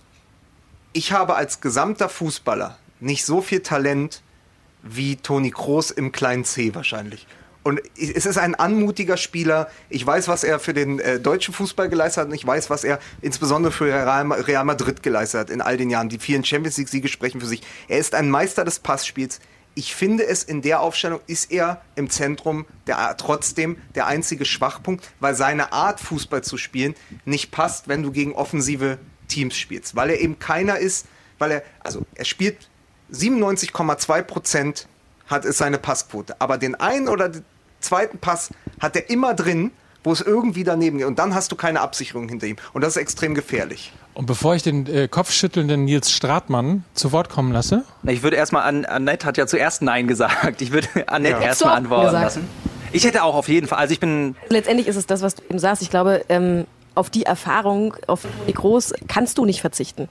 [0.92, 4.22] ich habe als gesamter Fußballer nicht so viel Talent
[4.82, 7.26] wie Toni Kroos im kleinen C wahrscheinlich.
[7.62, 9.68] Und es ist ein anmutiger Spieler.
[9.88, 12.82] Ich weiß, was er für den äh, deutschen Fußball geleistet hat und ich weiß, was
[12.82, 16.08] er insbesondere für Real Madrid geleistet hat in all den Jahren.
[16.08, 17.62] Die vielen Champions League-Siege sprechen für sich.
[17.86, 19.38] Er ist ein Meister des Passspiels.
[19.74, 25.08] Ich finde es in der Aufstellung ist er im Zentrum der, trotzdem der einzige Schwachpunkt,
[25.20, 26.94] weil seine Art Fußball zu spielen
[27.24, 28.98] nicht passt, wenn du gegen offensive
[29.28, 31.06] Teams spielst, weil er eben keiner ist,
[31.38, 32.68] weil er also er spielt
[33.12, 34.88] 97,2 Prozent
[35.26, 37.44] hat ist seine Passquote, aber den einen oder den
[37.80, 38.50] zweiten Pass
[38.80, 39.70] hat er immer drin,
[40.04, 41.06] wo es irgendwie daneben geht.
[41.06, 42.56] Und dann hast du keine Absicherung hinter ihm.
[42.72, 43.92] Und das ist extrem gefährlich.
[44.14, 48.64] Und bevor ich den äh, kopfschüttelnden Nils Stratmann zu Wort kommen lasse, Ich würde erstmal,
[48.64, 50.60] an, Annette hat ja zuerst Nein gesagt.
[50.60, 51.40] Ich würde Annette Ja.
[51.40, 52.24] erstmal antworten gesagt.
[52.24, 52.48] lassen.
[52.92, 55.42] Ich hätte auch auf jeden Fall, also ich bin, Letztendlich ist es das, was du
[55.48, 55.80] eben sagst.
[55.82, 60.10] Ich glaube, ähm, auf die Erfahrung, auf die groß kannst du nicht verzichten.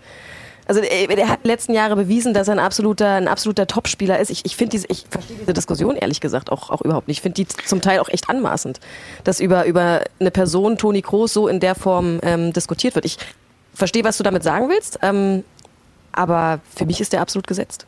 [0.68, 4.20] Also er, er hat die letzten Jahre bewiesen, dass er ein absoluter, ein absoluter Topspieler
[4.20, 4.30] ist.
[4.32, 7.18] Ich, ich finde diese, ich verstehe diese Diskussion ehrlich gesagt auch, auch überhaupt nicht.
[7.18, 8.80] Ich finde die zum Teil auch echt anmaßend,
[9.24, 13.06] dass über, über eine Person, Toni Kroos, so in der Form ähm, diskutiert wird.
[13.06, 13.18] Ich
[13.74, 15.44] verstehe, was du damit sagen willst, ähm,
[16.12, 17.86] aber für mich ist der absolut gesetzt.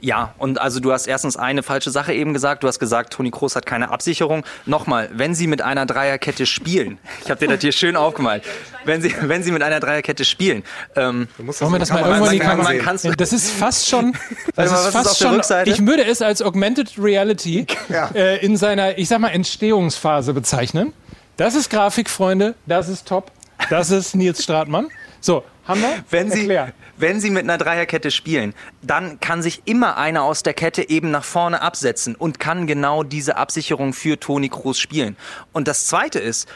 [0.00, 2.62] ja, und also du hast erstens eine falsche Sache eben gesagt.
[2.62, 4.44] Du hast gesagt, Toni Kroos hat keine Absicherung.
[4.64, 8.44] Nochmal, wenn sie mit einer Dreierkette spielen, ich habe dir das hier schön aufgemalt,
[8.84, 10.62] wenn sie, wenn sie mit einer Dreierkette spielen,
[10.94, 14.12] ähm, wollen wir das mal irgendwann in die Kamera man Das ist fast schon,
[14.54, 15.70] das ist fast auf der schon, Rückseite?
[15.70, 18.10] ich würde es als Augmented Reality Ja.
[18.14, 20.92] äh, in seiner, ich sag mal, Entstehungsphase bezeichnen.
[21.36, 23.32] Das ist Grafik, Freunde, das ist top,
[23.70, 24.88] das ist Nils Stratmann.
[25.20, 26.04] So, haben wir?
[26.10, 26.72] wenn sie, Erklär.
[26.96, 31.10] wenn sie mit einer Dreierkette spielen, dann kann sich immer einer aus der Kette eben
[31.10, 35.16] nach vorne absetzen und kann genau diese Absicherung für Toni Kroos spielen.
[35.52, 36.48] Und das Zweite ist,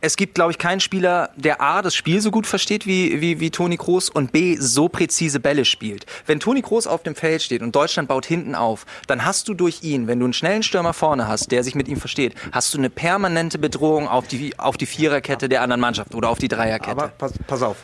[0.00, 3.40] es gibt, glaube ich, keinen Spieler, der A, das Spiel so gut versteht wie, wie,
[3.40, 6.06] wie Toni Kroos und B, so präzise Bälle spielt.
[6.26, 9.54] Wenn Toni Kroos auf dem Feld steht und Deutschland baut hinten auf, dann hast du
[9.54, 12.72] durch ihn, wenn du einen schnellen Stürmer vorne hast, der sich mit ihm versteht, hast
[12.74, 16.48] du eine permanente Bedrohung auf die, auf die Viererkette der anderen Mannschaft oder auf die
[16.48, 16.90] Dreierkette.
[16.92, 17.76] Aber pass, pass auf.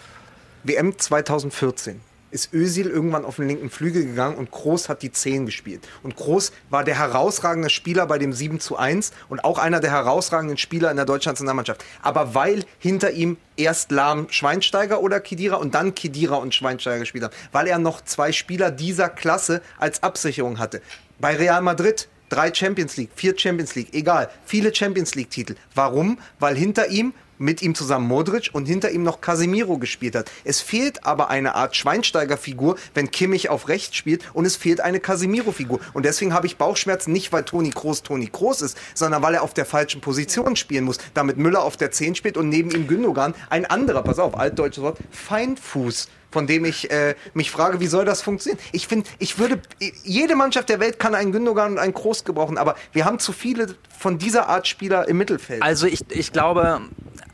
[0.62, 2.00] WM 2014
[2.34, 5.86] ist Özil irgendwann auf den linken Flügel gegangen und Kroos hat die 10 gespielt.
[6.02, 9.92] Und Kroos war der herausragende Spieler bei dem 7 zu 1 und auch einer der
[9.92, 11.84] herausragenden Spieler in der deutschen Nationalmannschaft.
[12.02, 17.22] Aber weil hinter ihm erst Lahm Schweinsteiger oder Kedira und dann Kedira und Schweinsteiger gespielt
[17.22, 17.34] haben.
[17.52, 20.82] Weil er noch zwei Spieler dieser Klasse als Absicherung hatte.
[21.20, 24.28] Bei Real Madrid Drei Champions League, vier Champions League, egal.
[24.44, 25.54] Viele Champions League-Titel.
[25.74, 26.18] Warum?
[26.40, 30.30] Weil hinter ihm mit ihm zusammen Modric und hinter ihm noch Casemiro gespielt hat.
[30.44, 35.00] Es fehlt aber eine Art Schweinsteiger-Figur, wenn Kimmich auf rechts spielt und es fehlt eine
[35.00, 35.80] Casemiro-Figur.
[35.92, 39.42] Und deswegen habe ich Bauchschmerzen nicht, weil Toni Kroos Toni Kroos ist, sondern weil er
[39.42, 40.98] auf der falschen Position spielen muss.
[41.14, 44.82] Damit Müller auf der 10 spielt und neben ihm Gündogan ein anderer, pass auf, altdeutsches
[44.82, 48.60] Wort, Feinfuß von dem ich äh, mich frage, wie soll das funktionieren?
[48.72, 49.62] Ich finde, ich würde,
[50.02, 53.32] jede Mannschaft der Welt kann einen Gündogan und einen Kroos gebrauchen, aber wir haben zu
[53.32, 55.62] viele von dieser Art Spieler im Mittelfeld.
[55.62, 56.80] Also ich, ich glaube,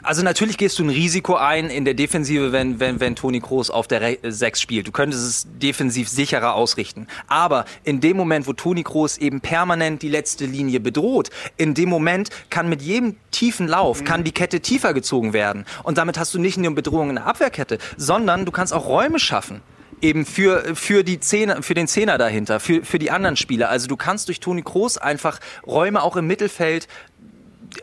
[0.03, 3.71] also natürlich gehst du ein Risiko ein in der Defensive, wenn, wenn, wenn Toni Kroos
[3.71, 4.87] auf der 6 spielt.
[4.87, 7.07] Du könntest es defensiv sicherer ausrichten.
[7.27, 11.89] Aber in dem Moment, wo Toni Kroos eben permanent die letzte Linie bedroht, in dem
[11.89, 15.65] Moment kann mit jedem tiefen Lauf, kann die Kette tiefer gezogen werden.
[15.83, 19.19] Und damit hast du nicht nur Bedrohung in der Abwehrkette, sondern du kannst auch Räume
[19.19, 19.61] schaffen
[20.03, 23.69] eben für, für, die Zehner, für den Zehner dahinter, für, für die anderen Spieler.
[23.69, 26.89] Also du kannst durch Toni Kroos einfach Räume auch im Mittelfeld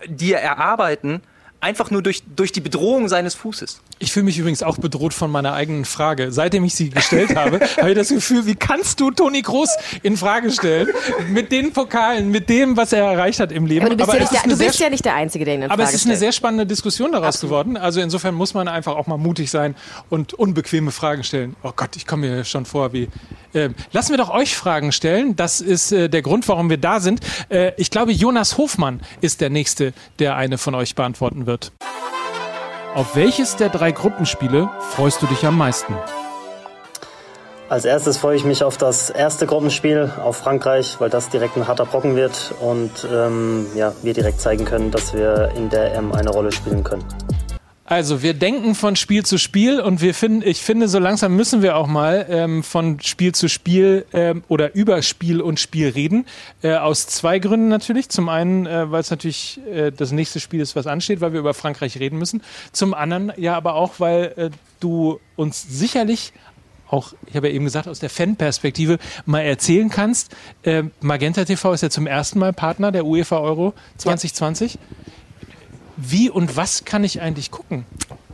[0.08, 1.22] dir erarbeiten,
[1.68, 3.82] einfach nur durch, durch die Bedrohung seines Fußes.
[4.00, 6.32] Ich fühle mich übrigens auch bedroht von meiner eigenen Frage.
[6.32, 9.70] Seitdem ich sie gestellt habe, habe ich das Gefühl, wie kannst du Toni Groß
[10.02, 10.88] in Frage stellen?
[11.30, 13.86] Mit den Pokalen, mit dem, was er erreicht hat im Leben.
[13.86, 15.62] Aber du bist, aber ja, nicht der, du bist ja nicht der Einzige, der ihn
[15.64, 17.52] in Aber Frage es ist eine sehr spannende Diskussion daraus Absolut.
[17.52, 17.78] geworden.
[17.78, 19.76] Also insofern muss man einfach auch mal mutig sein
[20.10, 21.58] und unbequeme Fragen stellen.
[21.64, 23.10] Oh Gott, ich komme mir schon vor wie...
[23.54, 25.36] Äh, lassen wir doch euch Fragen stellen.
[25.36, 27.20] Das ist äh, der Grund, warum wir da sind.
[27.50, 31.57] Äh, ich glaube, Jonas Hofmann ist der Nächste, der eine von euch beantworten wird.
[32.96, 35.96] Auf welches der drei Gruppenspiele freust du dich am meisten?
[37.70, 41.68] Als erstes freue ich mich auf das erste Gruppenspiel, auf Frankreich, weil das direkt ein
[41.68, 46.14] harter Brocken wird und ähm, ja, wir direkt zeigen können, dass wir in der M
[46.14, 47.04] eine Rolle spielen können.
[47.90, 51.62] Also wir denken von Spiel zu Spiel und wir finden, ich finde, so langsam müssen
[51.62, 56.26] wir auch mal ähm, von Spiel zu Spiel ähm, oder über Spiel und Spiel reden.
[56.62, 58.10] Äh, aus zwei Gründen natürlich.
[58.10, 61.40] Zum einen, äh, weil es natürlich äh, das nächste Spiel ist, was ansteht, weil wir
[61.40, 62.44] über Frankreich reden müssen.
[62.74, 64.50] Zum anderen ja aber auch, weil äh,
[64.82, 66.34] du uns sicherlich
[66.90, 70.36] auch, ich habe ja eben gesagt, aus der Fanperspektive mal erzählen kannst.
[70.64, 74.74] Äh, Magenta TV ist ja zum ersten Mal Partner der UEFA Euro 2020.
[74.74, 74.80] Ja.
[75.98, 77.86] Wie und was kann ich eigentlich gucken?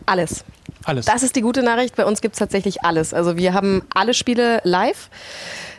[0.05, 0.43] Alles.
[0.83, 1.05] Alles.
[1.05, 1.95] Das ist die gute Nachricht.
[1.95, 3.13] Bei uns gibt es tatsächlich alles.
[3.13, 5.09] Also wir haben alle Spiele live.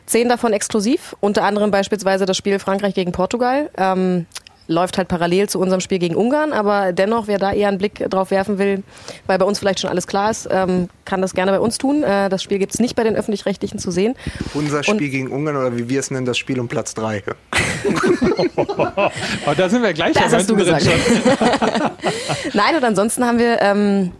[0.07, 3.70] Zehn davon exklusiv, unter anderem beispielsweise das Spiel Frankreich gegen Portugal.
[3.78, 4.26] Ähm,
[4.67, 8.09] läuft halt parallel zu unserem Spiel gegen Ungarn, aber dennoch, wer da eher einen Blick
[8.11, 8.83] drauf werfen will,
[9.27, 12.03] weil bei uns vielleicht schon alles klar ist, ähm, kann das gerne bei uns tun.
[12.03, 14.15] Äh, das Spiel gibt es nicht bei den Öffentlich-Rechtlichen zu sehen.
[14.55, 17.23] Unser Spiel Und gegen Ungarn oder wie wir es nennen, das Spiel um Platz 3.
[18.57, 20.15] oh, da sind wir gleich.
[20.15, 20.87] Das hast du gesagt.
[22.55, 23.61] Nein, und ansonsten haben wir...
[23.61, 24.12] Ähm,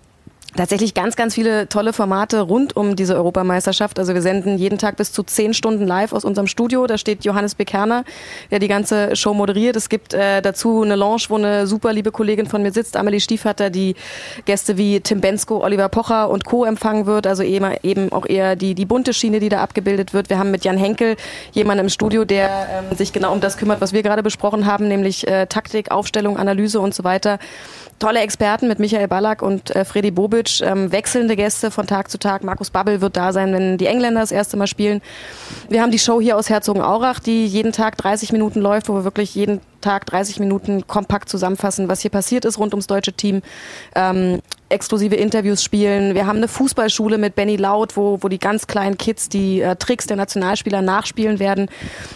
[0.57, 3.99] tatsächlich ganz, ganz viele tolle Formate rund um diese Europameisterschaft.
[3.99, 6.87] Also wir senden jeden Tag bis zu zehn Stunden live aus unserem Studio.
[6.87, 8.05] Da steht Johannes Bekerner,
[8.51, 9.77] der die ganze Show moderiert.
[9.77, 13.21] Es gibt äh, dazu eine Lounge, wo eine super liebe Kollegin von mir sitzt, Amelie
[13.21, 13.95] Stiefvater, die
[14.45, 16.65] Gäste wie Tim Bensko, Oliver Pocher und Co.
[16.65, 17.27] empfangen wird.
[17.27, 20.31] Also eben, eben auch eher die, die bunte Schiene, die da abgebildet wird.
[20.31, 21.17] Wir haben mit Jan Henkel
[21.53, 24.89] jemanden im Studio, der ähm, sich genau um das kümmert, was wir gerade besprochen haben,
[24.89, 27.39] nämlich äh, Taktik, Aufstellung, Analyse und so weiter
[27.99, 30.11] tolle Experten mit Michael Ballack und äh, Freddy
[30.45, 32.45] Bobic, ähm, wechselnde Gäste von Tag zu Tag.
[32.45, 35.01] Markus Babbel wird da sein, wenn die Engländer das erste Mal spielen.
[35.69, 39.05] Wir haben die Show hier aus Herzogenaurach, die jeden Tag 30 Minuten läuft, wo wir
[39.05, 43.43] wirklich jeden Tag 30 Minuten kompakt zusammenfassen, was hier passiert ist rund ums deutsche Team.
[43.95, 46.15] Ähm, exklusive Interviews spielen.
[46.15, 49.77] Wir haben eine Fußballschule mit Benny Laut, wo, wo die ganz kleinen Kids die äh,
[49.77, 51.69] Tricks der Nationalspieler nachspielen werden.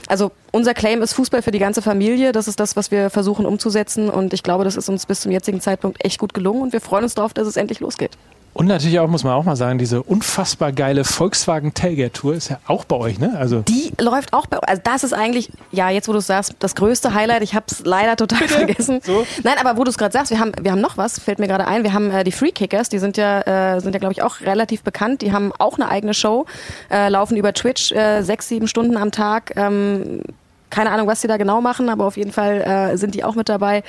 [0.06, 2.32] Also unser Claim ist Fußball für die ganze Familie.
[2.32, 4.08] Das ist das, was wir versuchen umzusetzen.
[4.08, 6.62] Und ich glaube, das ist uns bis zum jetzigen Zeitpunkt echt gut gelungen.
[6.62, 8.16] Und wir freuen uns darauf, dass es endlich losgeht.
[8.54, 12.48] Und natürlich auch, muss man auch mal sagen, diese unfassbar geile Volkswagen Tailgate Tour ist
[12.48, 13.36] ja auch bei euch, ne?
[13.38, 14.68] Also die läuft auch bei euch.
[14.68, 17.42] Also das ist eigentlich, ja, jetzt wo du es sagst, das größte Highlight.
[17.42, 18.54] Ich habe es leider total Bitte?
[18.54, 19.00] vergessen.
[19.04, 19.24] So?
[19.44, 21.46] Nein, aber wo du es gerade sagst, wir haben, wir haben noch was, fällt mir
[21.46, 21.84] gerade ein.
[21.84, 24.40] Wir haben äh, die Free Kickers, die sind ja, äh, sind ja, glaube ich, auch
[24.40, 25.22] relativ bekannt.
[25.22, 26.46] Die haben auch eine eigene Show,
[26.90, 29.52] äh, laufen über Twitch äh, sechs, sieben Stunden am Tag.
[29.56, 30.22] Ähm,
[30.70, 33.34] keine Ahnung, was die da genau machen, aber auf jeden Fall äh, sind die auch
[33.34, 33.82] mit dabei.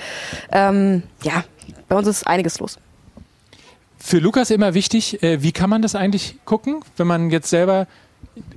[0.52, 1.44] Ähm, ja,
[1.88, 2.78] bei uns ist einiges los.
[4.10, 7.86] Für Lukas immer wichtig, äh, wie kann man das eigentlich gucken, wenn man jetzt selber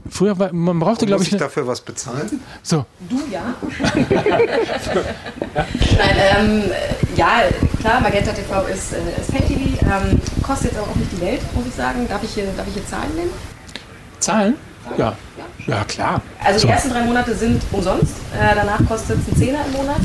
[0.09, 1.30] Früher war, man brauchte, glaube ich.
[1.30, 2.40] Muss ich dafür was bezahlen?
[2.62, 2.86] So.
[3.11, 3.55] Du ja.
[5.98, 6.62] Nein, ähm,
[7.16, 7.42] ja,
[7.80, 9.84] klar, Magenta TV ist, äh, ist Pay-TV.
[9.84, 12.07] Ähm, kostet jetzt aber auch nicht die Welt, muss ich sagen.
[12.09, 13.30] Darf ich hier, darf ich hier Zahlen nennen?
[14.20, 14.55] Zahlen?
[14.96, 15.16] Ja.
[15.36, 16.22] Ja, ja klar.
[16.42, 16.68] Also die so.
[16.68, 18.14] ersten drei Monate sind umsonst.
[18.34, 20.00] Äh, danach kostet es einen Zehner im Monat.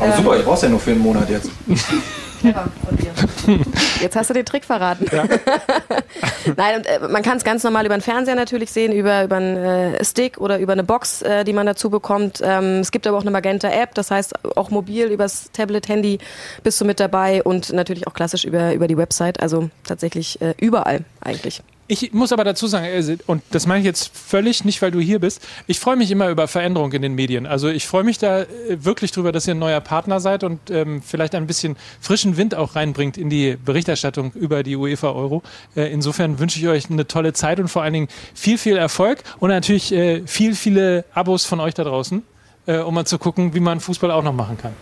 [0.00, 1.50] Aber ähm, super, ich brauch's ja nur für einen Monat jetzt.
[2.42, 3.12] Clever von dir.
[4.00, 5.06] Jetzt hast du den Trick verraten.
[5.12, 5.24] Ja.
[6.56, 9.36] Nein, und, äh, man kann es ganz normal über den Fernseher natürlich sehen, über, über
[9.36, 12.40] einen äh, Stick oder über eine Box, äh, die man dazu bekommt.
[12.42, 16.18] Ähm, es gibt aber auch eine Magenta-App, das heißt auch mobil übers Tablet, Handy
[16.62, 19.40] bist du mit dabei und natürlich auch klassisch über, über die Website.
[19.40, 21.62] Also tatsächlich äh, überall eigentlich.
[21.92, 24.98] Ich muss aber dazu sagen, äh, und das meine ich jetzt völlig nicht, weil du
[24.98, 27.44] hier bist, ich freue mich immer über Veränderung in den Medien.
[27.44, 30.70] Also ich freue mich da äh, wirklich drüber, dass ihr ein neuer Partner seid und
[30.70, 35.42] ähm, vielleicht ein bisschen frischen Wind auch reinbringt in die Berichterstattung über die UEFA Euro.
[35.76, 39.22] Äh, insofern wünsche ich euch eine tolle Zeit und vor allen Dingen viel, viel Erfolg
[39.38, 42.22] und natürlich äh, viel, viele Abos von euch da draußen,
[42.64, 44.72] äh, um mal zu gucken, wie man Fußball auch noch machen kann.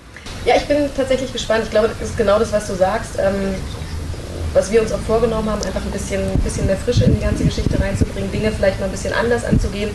[0.44, 1.64] Ja, ich bin tatsächlich gespannt.
[1.64, 3.18] Ich glaube, das ist genau das, was du sagst.
[3.18, 3.56] Ähm
[4.52, 7.44] was wir uns auch vorgenommen haben, einfach ein bisschen, bisschen mehr Frische in die ganze
[7.44, 9.90] Geschichte reinzubringen, Dinge vielleicht mal ein bisschen anders anzugehen,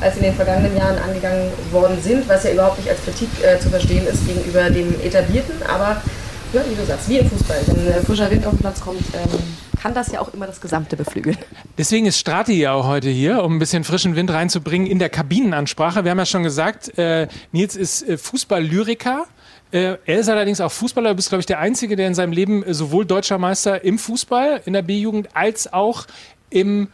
[0.00, 3.58] als in den vergangenen Jahren angegangen worden sind, was ja überhaupt nicht als Kritik äh,
[3.58, 6.02] zu verstehen ist gegenüber dem Etablierten, aber
[6.52, 9.02] ja, wie du sagst, wie im Fußball, wenn äh, frischer Wind auf den Platz kommt,
[9.14, 9.40] ähm,
[9.80, 11.36] kann das ja auch immer das Gesamte beflügeln.
[11.76, 15.10] Deswegen ist Strati ja auch heute hier, um ein bisschen frischen Wind reinzubringen in der
[15.10, 16.04] Kabinenansprache.
[16.04, 19.26] Wir haben ja schon gesagt, äh, Nils ist äh, Fußball-Lyriker.
[19.74, 21.10] Äh, er ist allerdings auch Fußballer.
[21.10, 23.98] Du bist, glaube ich, der Einzige, der in seinem Leben äh, sowohl deutscher Meister im
[23.98, 26.06] Fußball, in der B-Jugend, als auch
[26.50, 26.88] im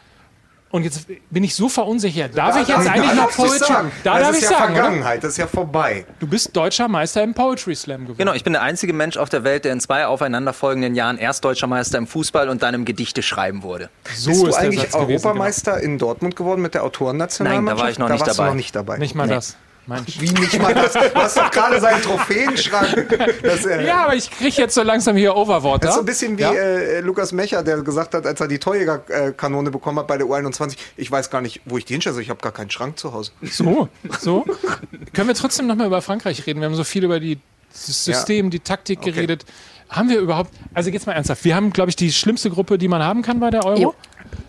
[0.72, 2.38] und jetzt bin ich so verunsichert.
[2.38, 3.58] Darf Da ich jetzt darf- eigentlich da noch du Poetry?
[3.58, 3.90] sagen.
[4.04, 4.82] Da das darf ist ich ja sagen, oder?
[4.82, 6.06] Vergangenheit, das ist ja vorbei.
[6.20, 8.18] Du bist deutscher Meister im Poetry Slam geworden.
[8.18, 11.44] Genau, ich bin der einzige Mensch auf der Welt, der in zwei aufeinanderfolgenden Jahren erst
[11.44, 13.90] deutscher Meister im Fußball und dann im Gedichte schreiben wurde.
[14.14, 15.12] So Bist du ist der eigentlich Satz gewesen, genau.
[15.28, 17.66] Europameister in Dortmund geworden mit der Autorennationalmannschaft?
[17.66, 18.46] Nein, da war ich noch da nicht warst dabei.
[18.48, 18.98] Du noch nicht dabei.
[18.98, 19.34] Nicht mal Nee.
[19.34, 19.56] das.
[19.86, 20.20] Mensch.
[20.20, 20.92] Wie nicht mal das?
[20.92, 23.18] Du hast doch gerade seinen Trophäenschrank.
[23.42, 25.78] Das, äh, Ja, aber ich kriege jetzt so langsam hier Overwater.
[25.80, 26.52] Das ist so ein bisschen wie Ja?
[26.52, 30.76] äh, Lukas Mecher, der gesagt hat, als er die Torjägerkanone bekommen hat bei der U21,
[30.96, 33.12] ich weiß gar nicht, wo ich die hinstelle, also ich habe gar keinen Schrank zu
[33.12, 33.32] Hause.
[33.42, 33.88] So,
[34.20, 34.44] so.
[35.12, 36.60] Können wir trotzdem nochmal über Frankreich reden?
[36.60, 37.38] Wir haben so viel über die,
[37.72, 39.12] das System, die Taktik Okay.
[39.12, 39.44] geredet.
[39.88, 42.86] Haben wir überhaupt, also jetzt mal ernsthaft, wir haben, glaube ich, die schlimmste Gruppe, die
[42.86, 43.80] man haben kann bei der Euro.
[43.80, 43.94] Jo.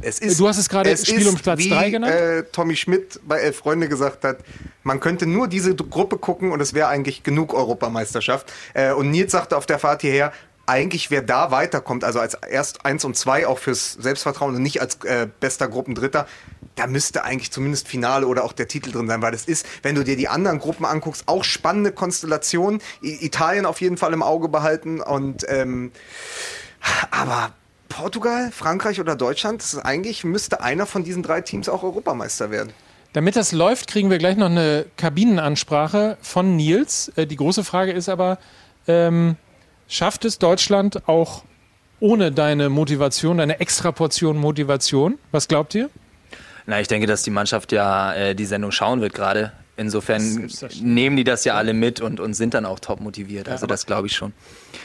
[0.01, 2.13] Es ist, Du hast es gerade es Spiel um Platz wie, drei genannt.
[2.13, 4.39] Äh, Tommy Schmidt bei Elf Freunde gesagt hat,
[4.83, 8.51] man könnte nur diese Gruppe gucken und es wäre eigentlich genug Europameisterschaft.
[8.73, 10.33] Äh, und Nils sagte auf der Fahrt hierher,
[10.65, 14.79] eigentlich wer da weiterkommt, also als erst eins und zwei auch fürs Selbstvertrauen und nicht
[14.79, 16.27] als äh, bester Gruppendritter,
[16.75, 19.95] da müsste eigentlich zumindest Finale oder auch der Titel drin sein, weil das ist, wenn
[19.95, 22.81] du dir die anderen Gruppen anguckst, auch spannende Konstellationen.
[23.03, 25.91] I Italien auf jeden Fall im Auge behalten und ähm,
[27.11, 27.53] aber
[27.91, 32.49] Portugal, Frankreich oder Deutschland, das ist eigentlich müsste einer von diesen drei Teams auch Europameister
[32.49, 32.71] werden.
[33.13, 37.11] Damit das läuft, kriegen wir gleich noch eine Kabinenansprache von Nils.
[37.17, 38.37] Äh, die große Frage ist aber,
[38.87, 39.35] ähm,
[39.89, 41.43] schafft es Deutschland auch
[41.99, 45.19] ohne deine Motivation, deine Extraportion Motivation?
[45.31, 45.89] Was glaubt ihr?
[46.65, 49.51] Na, ich denke, dass die Mannschaft ja äh, die Sendung schauen wird gerade.
[49.75, 50.49] Insofern
[50.81, 53.49] nehmen die das ja alle mit und, und sind dann auch top motiviert.
[53.49, 54.31] Also das glaube ich schon.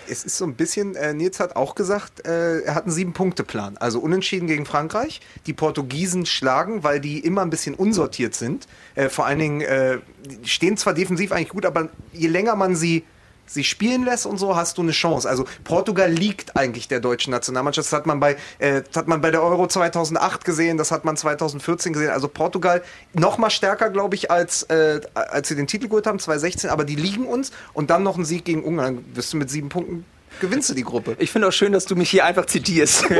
[0.08, 3.76] Es ist so ein bisschen, äh, Nils hat auch gesagt, äh, er hat einen Sieben-Punkte-Plan.
[3.76, 8.66] Also unentschieden gegen Frankreich, die Portugiesen schlagen, weil die immer ein bisschen unsortiert sind.
[8.94, 9.98] Äh, vor allen Dingen, äh,
[10.42, 13.04] stehen zwar defensiv eigentlich gut, aber je länger man sie
[13.46, 15.28] sie spielen lässt und so, hast du eine Chance.
[15.28, 17.86] Also Portugal liegt eigentlich der deutschen Nationalmannschaft.
[17.86, 21.16] Das hat man bei, äh, hat man bei der Euro 2008 gesehen, das hat man
[21.16, 22.10] 2014 gesehen.
[22.10, 22.82] Also Portugal
[23.12, 26.70] noch mal stärker, glaube ich, als, äh, als sie den Titel geholt haben, 2016.
[26.70, 29.04] Aber die liegen uns und dann noch ein Sieg gegen Ungarn.
[29.14, 30.04] Wirst du mit sieben Punkten
[30.40, 31.16] gewinnst du die Gruppe.
[31.18, 33.06] Ich finde auch schön, dass du mich hier einfach zitierst.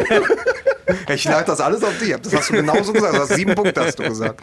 [1.08, 2.20] Ich lade das alles auf dich ab.
[2.22, 3.14] Das hast du genauso gesagt.
[3.14, 4.40] Du hast sieben Punkte, hast du gesagt.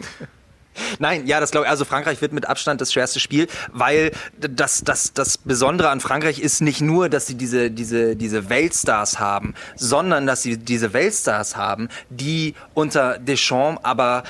[0.98, 1.70] Nein, ja, das glaube ich.
[1.70, 6.38] Also Frankreich wird mit Abstand das schwerste Spiel, weil das, das, das Besondere an Frankreich
[6.40, 11.56] ist nicht nur, dass sie diese, diese, diese Weltstars haben, sondern dass sie diese Weltstars
[11.56, 14.24] haben, die unter Deschamps aber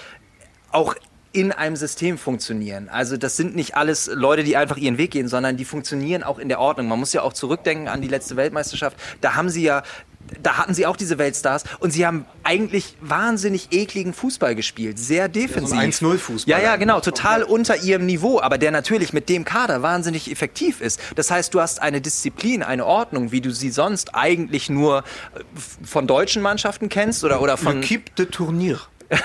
[0.70, 0.94] auch
[1.32, 2.88] in einem System funktionieren.
[2.88, 6.38] Also das sind nicht alles Leute, die einfach ihren Weg gehen, sondern die funktionieren auch
[6.38, 6.86] in der Ordnung.
[6.86, 8.96] Man muss ja auch zurückdenken an die letzte Weltmeisterschaft.
[9.20, 9.82] Da haben sie ja
[10.42, 15.28] da hatten sie auch diese Weltstars und sie haben eigentlich wahnsinnig ekligen Fußball gespielt, sehr
[15.28, 15.78] defensiv.
[15.78, 16.50] ein 1-0-Fußball.
[16.50, 20.80] Ja, ja, genau, total unter ihrem Niveau, aber der natürlich mit dem Kader wahnsinnig effektiv
[20.80, 21.00] ist.
[21.14, 25.40] Das heißt, du hast eine Disziplin, eine Ordnung, wie du sie sonst eigentlich nur äh,
[25.84, 27.82] von deutschen Mannschaften kennst oder, oder von...
[27.82, 28.80] L'Equipe de Tournier.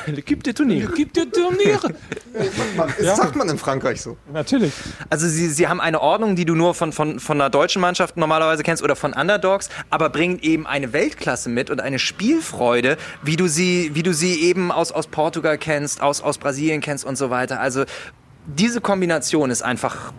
[0.08, 0.88] L'Equipe de Tournier.
[0.96, 1.94] Gibt dir Turniere.
[3.02, 4.18] Das sagt man in Frankreich so.
[4.32, 4.72] Natürlich.
[5.10, 8.18] Also sie, sie haben eine Ordnung, die du nur von, von, von einer deutschen Mannschaft
[8.18, 13.36] normalerweise kennst oder von Underdogs, aber bringen eben eine Weltklasse mit und eine Spielfreude, wie
[13.36, 17.18] du sie, wie du sie eben aus, aus Portugal kennst, aus, aus Brasilien kennst und
[17.18, 17.60] so weiter.
[17.60, 17.86] Also
[18.46, 20.14] diese Kombination ist einfach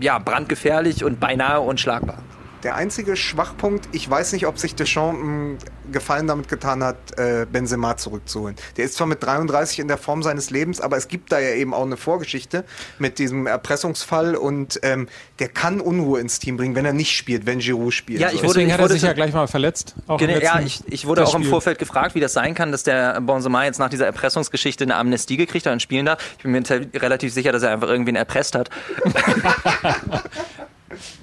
[0.00, 2.18] ja, brandgefährlich und beinahe unschlagbar.
[2.64, 5.58] Der einzige Schwachpunkt, ich weiß nicht, ob sich Deschamps einen
[5.92, 8.56] Gefallen damit getan hat, äh, Benzema zurückzuholen.
[8.78, 11.50] Der ist zwar mit 33 in der Form seines Lebens, aber es gibt da ja
[11.50, 12.64] eben auch eine Vorgeschichte
[12.98, 15.08] mit diesem Erpressungsfall und ähm,
[15.40, 18.20] der kann Unruhe ins Team bringen, wenn er nicht spielt, wenn Giroud spielt.
[18.20, 18.44] Ja, ich So.
[18.44, 19.94] wurde- Deswegen hat er wurde sich ja gleich mal verletzt.
[20.06, 21.50] Auch im Genau, ja, ich, ich wurde auch im Testspiel.
[21.50, 25.36] Vorfeld gefragt, wie das sein kann, dass der Benzema jetzt nach dieser Erpressungsgeschichte eine Amnestie
[25.36, 26.18] gekriegt hat und spielen darf.
[26.38, 26.62] Ich bin mir
[26.94, 28.70] relativ sicher, dass er einfach irgendwen erpresst hat.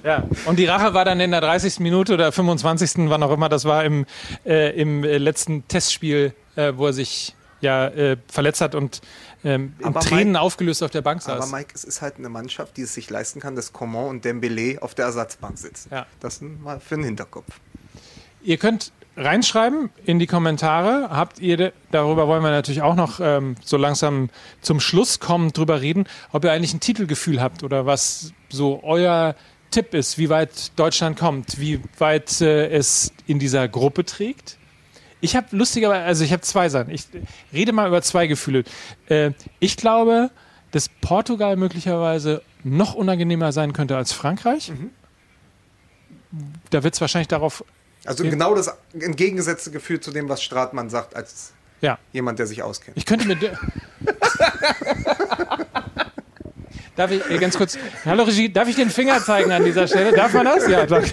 [0.04, 1.80] Ja, und die Rache war dann in der 30.
[1.80, 3.08] Minute oder 25.
[3.10, 4.06] wann auch immer das war im,
[4.44, 9.00] äh, im äh, letzten Testspiel, äh, wo er sich ja äh, verletzt hat und
[9.44, 11.52] ähm, in Aber Tränen Mike- aufgelöst auf der Bank Aber saß.
[11.52, 14.78] Mike, es ist halt eine Mannschaft, die es sich leisten kann, dass Coman und Dembele
[14.82, 15.88] auf der Ersatzbank sitzen.
[15.92, 16.06] Ja.
[16.20, 17.46] Das mal für den Hinterkopf.
[18.42, 21.08] Ihr könnt reinschreiben in die Kommentare.
[21.10, 25.80] Habt ihr, darüber wollen wir natürlich auch noch ähm, so langsam zum Schluss kommen, drüber
[25.80, 29.34] reden, ob ihr eigentlich ein Titelgefühl habt oder was so euer
[29.72, 34.56] Tipp ist, wie weit Deutschland kommt, wie weit äh, es in dieser Gruppe trägt.
[35.20, 36.90] Ich habe lustigerweise, also ich habe zwei Sachen.
[36.90, 37.06] Ich
[37.52, 38.62] rede mal über zwei Gefühle.
[39.08, 40.30] Äh, ich glaube,
[40.70, 44.72] dass Portugal möglicherweise noch unangenehmer sein könnte als Frankreich.
[46.70, 47.64] Da wird es wahrscheinlich darauf
[48.04, 51.52] Also genau das entgegengesetzte Gefühl zu dem, was Stratmann sagt, als
[51.82, 51.98] Ja.
[52.12, 52.96] jemand, der sich auskennt.
[52.96, 53.36] Ich könnte mir.
[56.96, 57.78] Darf ich äh, ganz kurz.
[58.04, 60.12] Hallo Regie, darf ich den Finger zeigen an dieser Stelle?
[60.12, 60.68] Darf man das?
[60.68, 61.10] Ja, danke.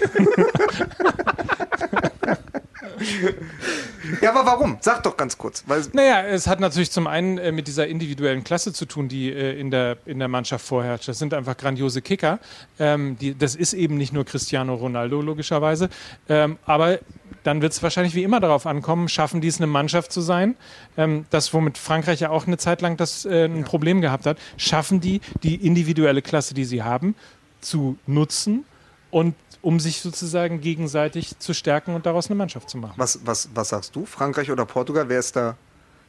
[4.20, 4.76] Ja, aber warum?
[4.80, 5.64] Sag doch ganz kurz.
[5.92, 9.58] Naja, es hat natürlich zum einen äh, mit dieser individuellen Klasse zu tun, die äh,
[9.58, 11.08] in, der, in der Mannschaft vorherrscht.
[11.08, 12.38] Das sind einfach grandiose Kicker.
[12.78, 15.88] Ähm, die, das ist eben nicht nur Cristiano Ronaldo, logischerweise.
[16.28, 16.98] Ähm, aber
[17.42, 20.56] dann wird es wahrscheinlich wie immer darauf ankommen, schaffen die es, eine Mannschaft zu sein.
[20.96, 24.38] Ähm, das, womit Frankreich ja auch eine Zeit lang das, äh, ein Problem gehabt hat.
[24.56, 27.14] Schaffen die, die individuelle Klasse, die sie haben,
[27.60, 28.64] zu nutzen
[29.10, 32.94] und um sich sozusagen gegenseitig zu stärken und daraus eine Mannschaft zu machen.
[32.96, 34.06] was, was, was sagst du?
[34.06, 35.08] Frankreich oder Portugal?
[35.08, 35.56] Wer ist da?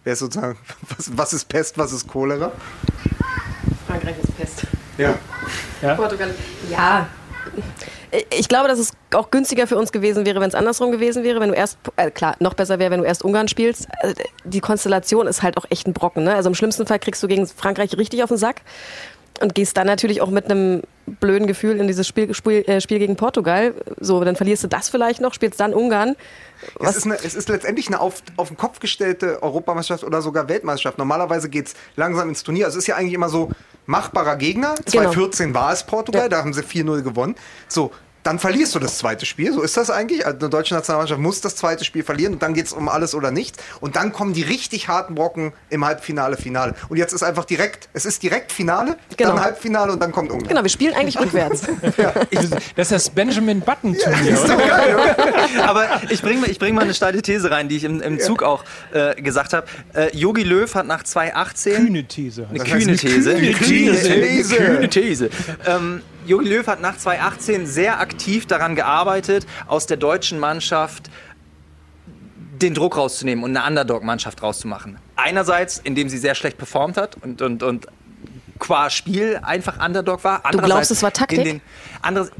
[0.03, 0.57] Wer ist sozusagen,
[0.97, 2.51] was, was ist Pest, was ist Cholera?
[3.87, 4.67] Frankreich ist Pest.
[4.97, 5.95] Ja.
[5.95, 6.33] Portugal.
[6.69, 7.07] Ja.
[8.29, 11.39] Ich glaube, dass es auch günstiger für uns gewesen wäre, wenn es andersrum gewesen wäre.
[11.39, 13.87] Wenn du erst, äh, klar, noch besser wäre, wenn du erst Ungarn spielst.
[14.01, 16.23] Also, Die Konstellation ist halt auch echt ein Brocken.
[16.23, 16.35] Ne?
[16.35, 18.61] Also im schlimmsten Fall kriegst du gegen Frankreich richtig auf den Sack
[19.41, 22.99] und gehst dann natürlich auch mit einem blöden Gefühl in dieses Spiel, Spiel, äh, Spiel
[22.99, 23.73] gegen Portugal.
[23.99, 26.15] So, dann verlierst du das vielleicht noch, spielst dann Ungarn.
[26.79, 30.47] Es ist, eine, es ist letztendlich eine auf, auf den Kopf gestellte Europameisterschaft oder sogar
[30.47, 30.97] Weltmeisterschaft.
[30.97, 32.65] Normalerweise geht es langsam ins Turnier.
[32.65, 33.49] Also es ist ja eigentlich immer so
[33.91, 34.73] machbarer Gegner.
[34.75, 35.11] Genau.
[35.11, 36.29] 2014 war es Portugal, Ja.
[36.29, 37.35] da haben sie 4-0 gewonnen.
[37.67, 37.91] So,
[38.23, 39.51] dann verlierst du das zweite Spiel.
[39.53, 40.25] So ist das eigentlich.
[40.25, 43.15] Also eine deutsche Nationalmannschaft muss das zweite Spiel verlieren und dann geht es um alles
[43.15, 43.57] oder nichts.
[43.79, 46.75] Und dann kommen die richtig harten Brocken im Halbfinale, Finale.
[46.89, 49.31] Und jetzt ist einfach direkt, es ist direkt Finale, Genau.
[49.31, 50.47] dann Halbfinale und dann kommt Ungarn.
[50.49, 51.61] Genau, wir spielen eigentlich rückwärts.
[52.75, 54.33] Das ist das Benjamin Button Turnier.
[54.33, 55.63] Ist doch geil, oder?
[55.69, 58.43] Aber ich bringe ich bring mal eine steile These rein, die ich im, im Zug
[58.43, 58.63] auch
[58.93, 59.67] äh, gesagt habe.
[59.93, 62.47] Äh, Jogi Löw hat nach 2018 Kühne These.
[62.49, 63.33] Eine heißt kühne eine These.
[63.35, 64.55] kühne These.
[64.59, 65.29] Eine kühne These.
[65.65, 71.09] Ähm, Jogi Löw hat nach 2018 sehr aktiv daran gearbeitet, aus der deutschen Mannschaft
[72.61, 74.97] den Druck rauszunehmen und eine Underdog-Mannschaft rauszumachen.
[75.15, 77.87] Einerseits, indem sie sehr schlecht performt hat und, und, und
[78.59, 80.43] qua Spiel einfach Underdog war.
[80.51, 81.43] Du glaubst, es war Taktik?
[81.43, 81.61] Den,
[82.01, 82.31] anderes,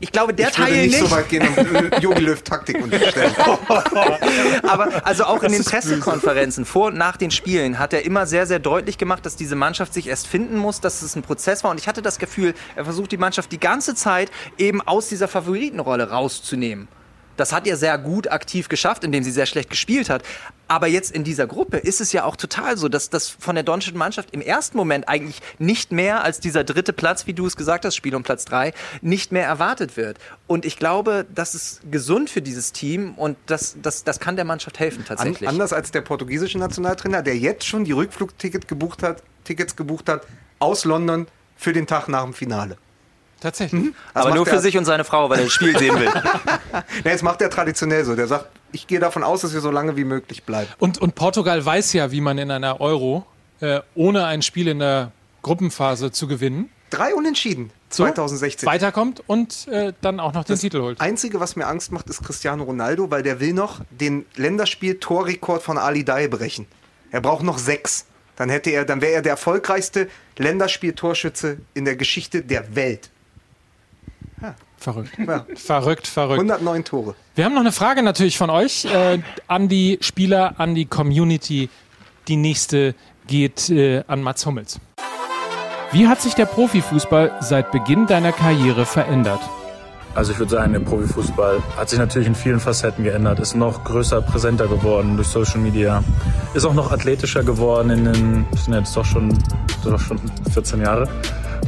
[0.00, 1.10] ich glaube, der Ich würde Teil nicht, nicht.
[1.10, 3.34] so weit gehen und Jogi Löw Taktik unterstellen.
[4.62, 8.46] Aber also auch in den Pressekonferenzen vor und nach den Spielen hat er immer sehr,
[8.46, 11.70] sehr deutlich gemacht, dass diese Mannschaft sich erst finden muss, dass es ein Prozess war.
[11.70, 15.28] Und ich hatte das Gefühl, er versucht die Mannschaft die ganze Zeit eben aus dieser
[15.28, 16.88] Favoritenrolle rauszunehmen.
[17.36, 20.22] Das hat er sehr gut aktiv geschafft, indem sie sehr schlecht gespielt hat.
[20.70, 23.64] Aber jetzt in dieser Gruppe ist es ja auch total so, dass das von der
[23.64, 27.56] deutschen Mannschaft im ersten Moment eigentlich nicht mehr als dieser dritte Platz, wie du es
[27.56, 30.18] gesagt hast, Spiel um Platz drei, nicht mehr erwartet wird.
[30.46, 34.44] Und ich glaube, das ist gesund für dieses Team und das, das, das kann der
[34.44, 35.48] Mannschaft helfen An, tatsächlich.
[35.48, 40.24] anders als der portugiesische Nationaltrainer, der jetzt schon die Rückflugticket gebucht hat, Tickets gebucht hat
[40.60, 42.76] aus London für den Tag nach dem Finale.
[43.40, 43.92] Tatsächlich.
[44.14, 46.10] Das Aber nur er- für sich und seine Frau, weil er das Spiel sehen will.
[46.72, 48.14] Ja, das macht er traditionell so.
[48.14, 50.70] Der sagt, ich gehe davon aus, dass wir so lange wie möglich bleiben.
[50.78, 53.26] Und, und Portugal weiß ja, wie man in einer Euro
[53.60, 55.12] äh, ohne ein Spiel in der
[55.42, 58.66] Gruppenphase zu gewinnen Drei Unentschieden so 2016.
[58.66, 61.00] weiterkommt und äh, dann auch noch den Titel holt.
[61.00, 65.78] Einzige, was mir Angst macht, ist Cristiano Ronaldo, weil der will noch den Länderspiel-Torrekord von
[65.78, 66.66] Ali Dai brechen.
[67.12, 68.06] Er braucht noch sechs.
[68.36, 73.10] Dann hätte er, dann wäre er der erfolgreichste Länderspiel-Torschütze in der Geschichte der Welt.
[74.80, 75.12] Verrückt.
[75.18, 75.44] Ja.
[75.54, 76.40] Verrückt, verrückt.
[76.40, 77.14] 109 Tore.
[77.34, 81.68] Wir haben noch eine Frage natürlich von euch äh, an die Spieler, an die Community.
[82.28, 82.94] Die nächste
[83.26, 84.80] geht äh, an Mats Hummels.
[85.92, 89.40] Wie hat sich der Profifußball seit Beginn deiner Karriere verändert?
[90.14, 93.84] Also ich würde sagen, der Profifußball hat sich natürlich in vielen Facetten geändert, ist noch
[93.84, 96.02] größer, präsenter geworden durch Social Media,
[96.52, 99.38] ist auch noch athletischer geworden in den, das sind jetzt doch schon,
[99.84, 100.20] doch schon
[100.52, 101.08] 14 Jahre.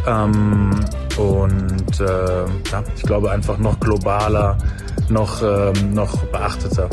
[0.06, 0.70] Ähm,
[1.16, 4.58] und äh, ja, ich glaube einfach noch globaler,
[5.08, 6.88] noch, ähm, noch beachteter.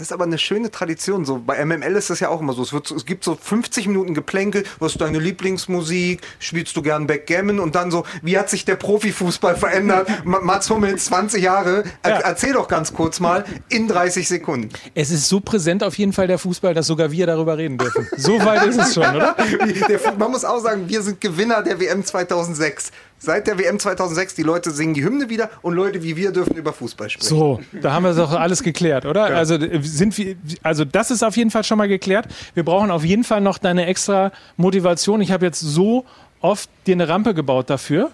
[0.00, 1.26] Das ist aber eine schöne Tradition.
[1.26, 2.62] So bei MML ist das ja auch immer so.
[2.62, 4.64] Es, wird, es gibt so 50 Minuten Geplänkel.
[4.78, 6.22] Was ist deine Lieblingsmusik?
[6.38, 7.60] Spielst du gern Backgammon?
[7.60, 10.08] Und dann so, wie hat sich der Profifußball verändert?
[10.24, 11.84] Mats Hummels, 20 Jahre.
[12.02, 12.12] Ja.
[12.20, 14.70] Erzähl doch ganz kurz mal in 30 Sekunden.
[14.94, 18.08] Es ist so präsent auf jeden Fall der Fußball, dass sogar wir darüber reden dürfen.
[18.16, 19.36] So weit ist es schon, oder?
[19.88, 22.90] Der, man muss auch sagen, wir sind Gewinner der WM 2006.
[23.22, 26.56] Seit der WM 2006, die Leute singen die Hymne wieder und Leute wie wir dürfen
[26.56, 27.28] über Fußball sprechen.
[27.28, 29.28] So, da haben wir doch alles geklärt, oder?
[29.28, 29.36] Ja.
[29.36, 32.28] Also, sind wir, also das ist auf jeden Fall schon mal geklärt.
[32.54, 35.20] Wir brauchen auf jeden Fall noch deine extra Motivation.
[35.20, 36.06] Ich habe jetzt so
[36.40, 38.10] oft dir eine Rampe gebaut dafür.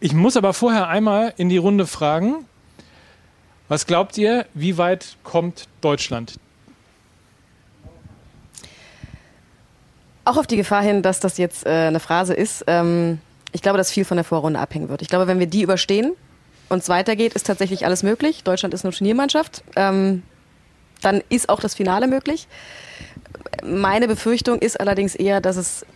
[0.00, 2.44] Ich muss aber vorher einmal in die Runde fragen,
[3.68, 6.34] was glaubt ihr, wie weit kommt Deutschland?
[10.26, 12.64] Auch auf die Gefahr hin, dass das jetzt äh, eine Phrase ist.
[12.66, 13.20] Ähm
[13.52, 15.02] ich glaube, dass viel von der Vorrunde abhängen wird.
[15.02, 16.12] Ich glaube, wenn wir die überstehen
[16.68, 18.42] und es weitergeht, ist tatsächlich alles möglich.
[18.44, 19.62] Deutschland ist eine Turniermannschaft.
[19.76, 20.22] Ähm,
[21.00, 22.48] dann ist auch das Finale möglich.
[23.64, 25.86] Meine Befürchtung ist allerdings eher, dass es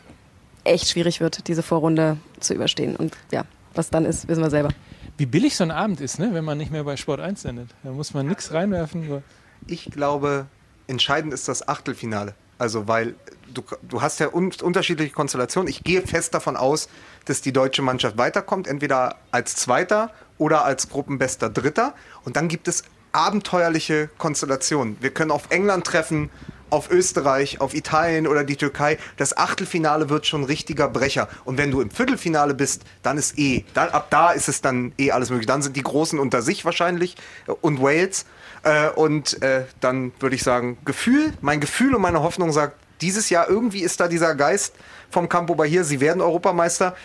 [0.64, 2.96] echt schwierig wird, diese Vorrunde zu überstehen.
[2.96, 3.44] Und ja,
[3.74, 4.70] was dann ist, wissen wir selber.
[5.16, 6.30] Wie billig so ein Abend ist, ne?
[6.32, 7.70] wenn man nicht mehr bei Sport 1 sendet.
[7.82, 9.22] Da muss man nichts reinwerfen.
[9.66, 10.46] Ich glaube,
[10.86, 12.34] entscheidend ist das Achtelfinale.
[12.58, 13.14] Also, weil
[13.52, 15.68] du, du hast ja un unterschiedliche Konstellationen.
[15.68, 16.88] Ich gehe fest davon aus,
[17.24, 21.94] dass die deutsche Mannschaft weiterkommt, entweder als Zweiter oder als Gruppenbester Dritter.
[22.24, 24.96] Und dann gibt es abenteuerliche Konstellationen.
[25.00, 26.30] Wir können auf England treffen,
[26.70, 28.98] auf Österreich, auf Italien oder die Türkei.
[29.18, 31.28] Das Achtelfinale wird schon richtiger Brecher.
[31.44, 33.64] Und wenn du im Viertelfinale bist, dann ist eh.
[33.74, 35.46] Dann, ab da ist es dann eh alles möglich.
[35.46, 38.24] Dann sind die Großen unter sich wahrscheinlich äh, und Wales.
[38.62, 43.28] Äh, und äh, dann würde ich sagen, Gefühl, mein Gefühl und meine Hoffnung sagt, dieses
[43.30, 44.74] Jahr irgendwie ist da dieser Geist
[45.10, 46.96] vom Campo Bahia, sie werden Europameister.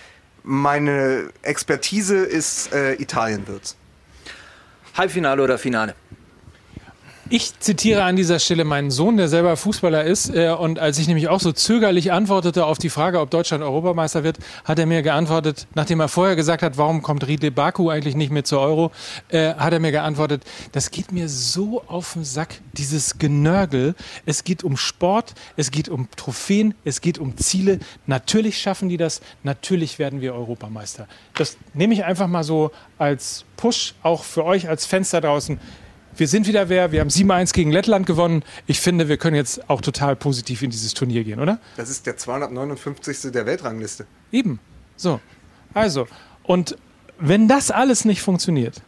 [0.43, 3.75] Meine Expertise ist, äh, Italien wird's.
[4.95, 5.95] Halbfinale oder Finale?
[7.29, 10.33] Ich zitiere an dieser Stelle meinen Sohn, der selber Fußballer ist.
[10.33, 14.23] Äh, und als ich nämlich auch so zögerlich antwortete auf die Frage, ob Deutschland Europameister
[14.23, 18.15] wird, hat er mir geantwortet, nachdem er vorher gesagt hat, warum kommt Riedle Baku eigentlich
[18.15, 18.91] nicht mehr zur Euro,
[19.27, 23.95] äh, hat er mir geantwortet, das geht mir so auf den Sack, dieses Genörgel.
[24.25, 27.79] Es geht um Sport, es geht um Trophäen, es geht um Ziele.
[28.05, 31.09] Natürlich schaffen die das, natürlich werden wir Europameister.
[31.33, 35.59] Das nehme ich einfach mal so als Push, auch für euch als Fenster draußen
[36.19, 38.43] wir sind wieder wer, wir haben 7-1 gegen Lettland gewonnen.
[38.65, 41.59] Ich finde, wir können jetzt auch total positiv in dieses Turnier gehen, oder?
[41.75, 43.31] Das ist der 259.
[43.31, 44.05] der Weltrangliste.
[44.31, 44.59] Eben.
[44.95, 45.19] So.
[45.73, 46.07] Also,
[46.43, 46.77] und
[47.19, 48.81] wenn das alles nicht funktioniert,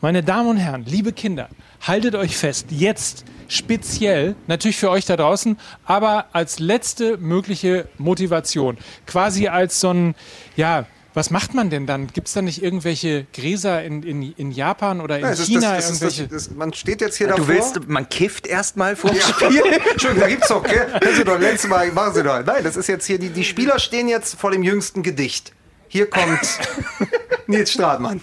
[0.00, 1.48] meine Damen und Herren, liebe Kinder,
[1.80, 8.76] haltet euch fest, jetzt speziell, natürlich für euch da draußen, aber als letzte mögliche Motivation,
[9.06, 10.14] quasi als so ein,
[10.56, 12.08] ja, was macht man denn dann?
[12.08, 15.76] Gibt es da nicht irgendwelche Gräser in, in, in Japan oder in Nein, China?
[15.76, 16.28] Das, das, irgendwelche?
[16.28, 17.54] Das, man steht jetzt hier ja, davor.
[17.54, 19.62] Du willst, man kifft erstmal vor dem Spiel?
[19.92, 21.00] Entschuldigung, da gibt's doch, gell?
[21.16, 22.44] Sie doch letztes Mal, machen Sie doch.
[22.44, 25.52] Nein, das ist jetzt hier, die, die Spieler stehen jetzt vor dem jüngsten Gedicht.
[25.94, 26.58] Hier kommt
[27.46, 28.20] Nils Stratmann.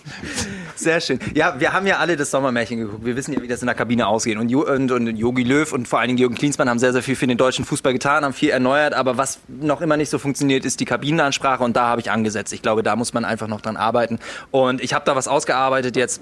[0.76, 1.20] Sehr schön.
[1.34, 3.06] Ja, wir haben ja alle das Sommermärchen geguckt.
[3.06, 4.38] Wir wissen ja, wie das in der Kabine ausgeht.
[4.38, 7.16] Und, und, und Jogi Löw und vor allen Dingen Jürgen Klinsmann haben sehr, sehr viel
[7.16, 8.94] für den deutschen Fußball getan, haben viel erneuert.
[8.94, 11.64] Aber was noch immer nicht so funktioniert, ist die Kabinenansprache.
[11.64, 12.52] Und da habe ich angesetzt.
[12.52, 14.20] Ich glaube, da muss man einfach noch dran arbeiten.
[14.52, 16.22] Und ich habe da was ausgearbeitet jetzt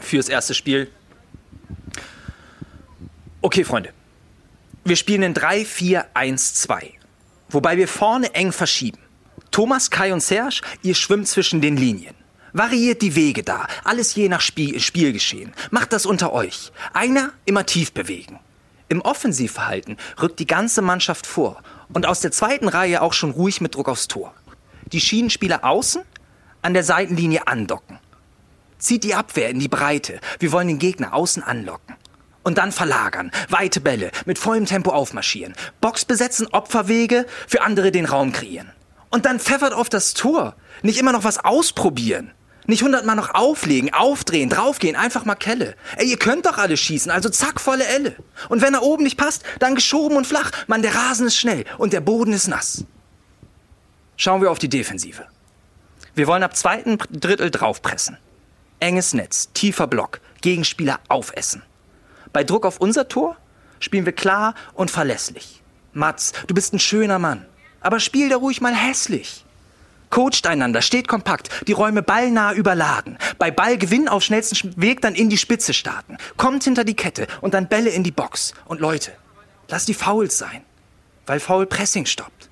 [0.00, 0.90] fürs erste Spiel.
[3.40, 3.88] Okay, Freunde.
[4.84, 6.90] Wir spielen in 3-4-1-2.
[7.48, 8.98] Wobei wir vorne eng verschieben.
[9.50, 12.14] Thomas, Kai und Serge, ihr schwimmt zwischen den Linien.
[12.52, 15.52] Variiert die Wege da, alles je nach Spiel Spielgeschehen.
[15.70, 16.72] Macht das unter euch.
[16.92, 18.40] Einer immer tief bewegen.
[18.88, 23.60] Im Offensivverhalten rückt die ganze Mannschaft vor und aus der zweiten Reihe auch schon ruhig
[23.60, 24.34] mit Druck aufs Tor.
[24.92, 26.02] Die Schienenspieler außen
[26.62, 27.98] an der Seitenlinie andocken.
[28.78, 30.20] Zieht die Abwehr in die Breite.
[30.38, 31.96] Wir wollen den Gegner außen anlocken.
[32.44, 38.06] Und dann verlagern, weite Bälle, mit vollem Tempo aufmarschieren, Box besetzen, Opferwege, für andere den
[38.06, 38.72] Raum kreieren.
[39.10, 40.54] Und dann pfeffert auf das Tor.
[40.82, 42.32] Nicht immer noch was ausprobieren.
[42.66, 45.74] Nicht hundertmal noch auflegen, aufdrehen, draufgehen, einfach mal Kelle.
[45.96, 48.14] Ey, ihr könnt doch alle schießen, also zack, volle Elle.
[48.50, 50.50] Und wenn er oben nicht passt, dann geschoben und flach.
[50.66, 52.84] Mann, der Rasen ist schnell und der Boden ist nass.
[54.18, 55.26] Schauen wir auf die Defensive.
[56.14, 58.18] Wir wollen ab zweiten Drittel draufpressen.
[58.80, 61.62] Enges Netz, tiefer Block, Gegenspieler aufessen.
[62.34, 63.36] Bei Druck auf unser Tor
[63.80, 65.62] spielen wir klar und verlässlich.
[65.94, 67.46] Mats, du bist ein schöner Mann,
[67.80, 69.44] aber spiel da ruhig mal hässlich.
[70.10, 73.18] Coacht einander, steht kompakt, die Räume ballnah überladen.
[73.38, 76.16] Bei Ballgewinn auf schnellsten Weg dann in die Spitze starten.
[76.36, 78.54] Kommt hinter die Kette und dann Bälle in die Box.
[78.66, 79.12] Und Leute,
[79.68, 80.62] lasst die Fouls sein,
[81.26, 82.48] weil Foul Pressing stoppt.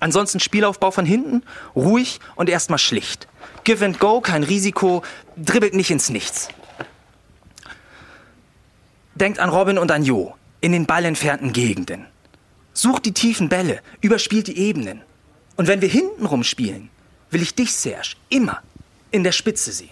[0.00, 1.42] Ansonsten Spielaufbau von hinten,
[1.76, 3.28] ruhig und erstmal schlicht.
[3.62, 5.02] Give and go, kein Risiko,
[5.36, 6.48] dribbelt nicht ins Nichts.
[9.14, 12.06] Denkt an Robin und an Jo in den ballentfernten Gegenden.
[12.74, 15.00] Sucht die tiefen Bälle, überspielt die Ebenen.
[15.56, 16.90] Und wenn wir hintenrum spielen,
[17.30, 18.62] will ich dich, Serge, immer
[19.12, 19.90] in der Spitze sehen.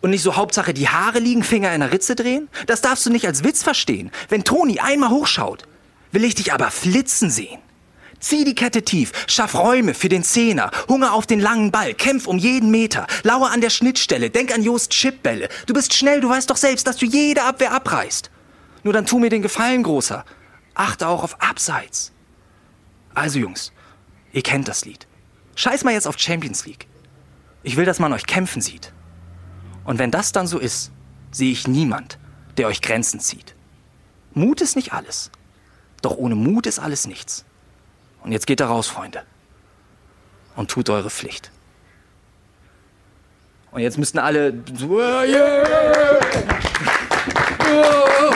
[0.00, 2.48] Und nicht so Hauptsache die Haare liegen, Finger in der Ritze drehen?
[2.66, 4.10] Das darfst du nicht als Witz verstehen.
[4.30, 5.64] Wenn Toni einmal hochschaut,
[6.10, 7.58] will ich dich aber flitzen sehen.
[8.18, 12.26] Zieh die Kette tief, schaff Räume für den Zehner, Hunger auf den langen Ball, kämpf
[12.26, 15.50] um jeden Meter, lauer an der Schnittstelle, denk an Jost Chipbälle.
[15.66, 18.30] Du bist schnell, du weißt doch selbst, dass du jede Abwehr abreißt.
[18.84, 20.24] Nur dann tu mir den Gefallen, Großer.
[20.76, 22.12] Achte auch auf Abseits.
[23.14, 23.72] Also Jungs,
[24.32, 25.06] ihr kennt das Lied.
[25.54, 26.86] Scheiß mal jetzt auf Champions League.
[27.62, 28.92] Ich will, dass man euch kämpfen sieht.
[29.84, 30.92] Und wenn das dann so ist,
[31.30, 32.18] sehe ich niemand,
[32.58, 33.54] der euch Grenzen zieht.
[34.34, 35.30] Mut ist nicht alles.
[36.02, 37.46] Doch ohne Mut ist alles nichts.
[38.22, 39.22] Und jetzt geht da raus, Freunde.
[40.56, 41.50] Und tut eure Pflicht.
[43.70, 46.20] Und jetzt müssten alle so, "Ah, yeah!
[47.60, 48.30] Ah,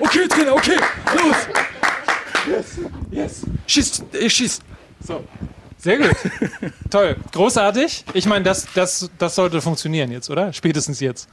[0.00, 0.76] Okay, Trainer, okay,
[1.16, 1.36] los!
[2.46, 2.78] Yes,
[3.10, 3.42] yes.
[3.66, 4.60] Schieß, äh, schieß.
[5.06, 5.24] So.
[5.78, 6.16] Sehr gut.
[6.90, 7.16] Toll.
[7.32, 8.04] Großartig.
[8.14, 10.52] Ich meine, das, das, das sollte funktionieren jetzt, oder?
[10.52, 11.28] Spätestens jetzt.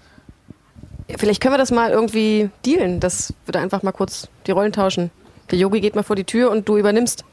[1.17, 4.73] Vielleicht können wir das mal irgendwie dealen, dass wir da einfach mal kurz die Rollen
[4.73, 5.09] tauschen.
[5.51, 7.23] Der Yogi geht mal vor die Tür und du übernimmst.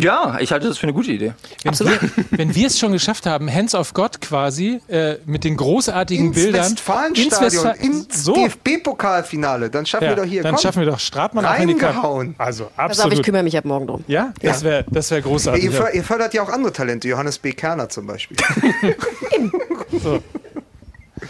[0.00, 1.32] Ja, ich halte das für eine gute Idee.
[1.64, 1.98] Wenn wir,
[2.30, 6.34] wenn wir es schon geschafft haben, Hands of God quasi, äh, mit den großartigen Ins
[6.36, 6.64] Bildern.
[6.64, 8.34] Westfalenstadion, Westfal- ins so.
[8.34, 9.70] DFB-Pokalfinale.
[9.70, 10.42] Dann schaffen Ja, wir doch hier.
[10.42, 11.96] dann komm, schaffen wir doch Stratmann auch in die Karte.
[11.96, 12.34] reingehauen.
[12.38, 13.24] Also Pass auf, ich absolut.
[13.24, 14.04] kümmere mich ab morgen drum.
[14.06, 15.64] Ja, das wäre das wär großartig.
[15.64, 15.88] ihr, ja.
[15.90, 17.52] ihr fördert ja auch andere Talente, Johannes B.
[17.52, 18.36] Kerner zum Beispiel.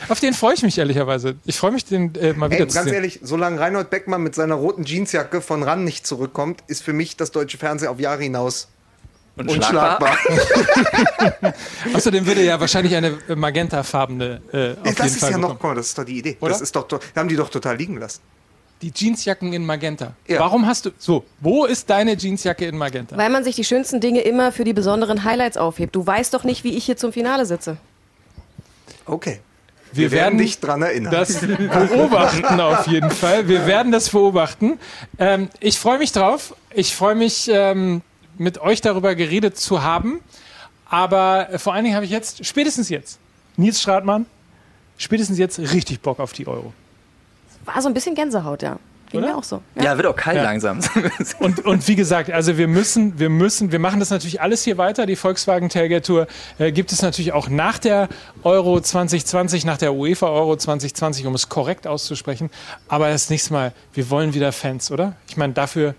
[0.08, 1.36] Auf den freue ich mich ehrlicherweise.
[1.44, 2.94] Ich freue mich, den äh, mal wieder Ey, zu ganz sehen.
[2.94, 7.16] ehrlich, solange Reinhold Beckmann mit seiner roten Jeansjacke von ran nicht zurückkommt, ist für mich
[7.16, 8.68] das deutsche Fernsehen auf Jahre hinaus
[9.36, 10.16] unschlagbar.
[11.94, 15.50] Außerdem würde ja wahrscheinlich eine äh, magentafarbene äh, auf das jeden ist Fall ja noch,
[15.50, 16.36] guck mal, das ist doch die Idee.
[16.40, 16.50] Oder?
[16.52, 18.20] Das ist doch, to- haben die doch total liegen lassen.
[18.82, 20.14] Die Jeansjacken in Magenta.
[20.28, 20.38] Ja.
[20.38, 20.90] Warum hast du.
[20.98, 23.16] So, wo ist deine Jeansjacke in Magenta?
[23.16, 25.96] Weil man sich die schönsten Dinge immer für die besonderen Highlights aufhebt.
[25.96, 27.76] Du weißt doch nicht, wie ich hier zum Finale sitze.
[29.04, 29.40] Okay.
[29.92, 31.12] Wir, werden dich dran erinnern.
[31.12, 33.48] das beobachten auf jeden Fall.
[33.48, 34.78] Wir werden das beobachten.
[35.18, 36.54] Ähm, ich freue mich drauf.
[36.72, 38.02] Ich freue mich, ähm,
[38.38, 40.20] mit euch darüber geredet zu haben.
[40.88, 43.18] Aber vor allen Dingen habe ich jetzt, spätestens jetzt,
[43.56, 44.26] Nils Stratmann,
[44.96, 46.72] spätestens jetzt richtig Bock auf die Euro.
[47.64, 48.78] War so ein bisschen Gänsehaut, ja.
[49.10, 49.28] Ging Oder?
[49.30, 49.62] mir auch so.
[49.74, 50.42] Ja, wird auch kalt Ja.
[50.42, 50.80] langsam.
[51.38, 54.76] Und, und wie gesagt, also wir müssen, wir müssen, wir machen das natürlich alles hier
[54.76, 55.06] weiter.
[55.06, 56.26] Die Volkswagen Tailgate Tour
[56.58, 58.08] äh, gibt es natürlich auch nach der
[58.42, 62.50] Euro 2020, nach der UEFA Euro 2020, um es korrekt auszusprechen.
[62.88, 65.14] Aber das nächste Mal, wir wollen wieder Fans, oder?
[65.28, 65.94] Ich meine, dafür,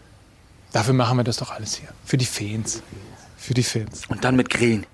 [0.72, 1.90] dafür machen wir das doch alles hier.
[2.06, 2.84] Für die Fans.
[3.38, 4.04] Für die Fans.
[4.10, 4.86] Und dann mit Grillen.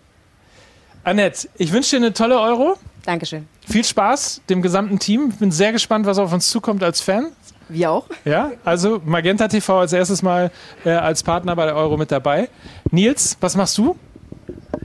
[1.04, 2.78] Annette, ich wünsche dir eine tolle Euro.
[3.04, 3.48] Dankeschön.
[3.68, 5.30] Viel Spaß dem gesamten Team.
[5.32, 7.28] Ich bin sehr gespannt, was auf uns zukommt als Fan.
[7.70, 8.08] Wir auch.
[8.26, 10.52] Ja, also Magenta TV als erstes Mal
[10.84, 12.50] äh, als Partner bei der Euro mit dabei.
[12.92, 13.98] Nils, was machst du?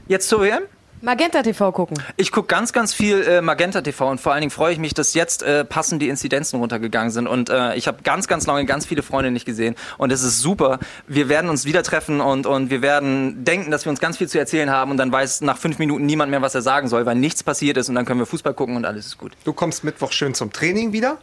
[0.07, 0.63] Jetzt zur WM?
[1.03, 1.97] Magenta TV gucken.
[2.15, 4.93] Ich gucke ganz, ganz viel äh, Magenta TV und vor allen Dingen freue ich mich,
[4.93, 7.27] dass jetzt äh, passend die Inzidenzen runtergegangen sind.
[7.27, 9.75] Und äh, ich habe ganz, ganz lange ganz viele Freunde nicht gesehen.
[9.97, 10.77] Und es ist super.
[11.07, 14.27] Wir werden uns wieder treffen und, und wir werden denken, dass wir uns ganz viel
[14.27, 14.91] zu erzählen haben.
[14.91, 17.77] Und dann weiß nach fünf Minuten niemand mehr, was er sagen soll, weil nichts passiert
[17.77, 17.89] ist.
[17.89, 19.31] Und dann können wir Fußball gucken und alles ist gut.
[19.43, 21.17] Du kommst Mittwoch schön zum Training wieder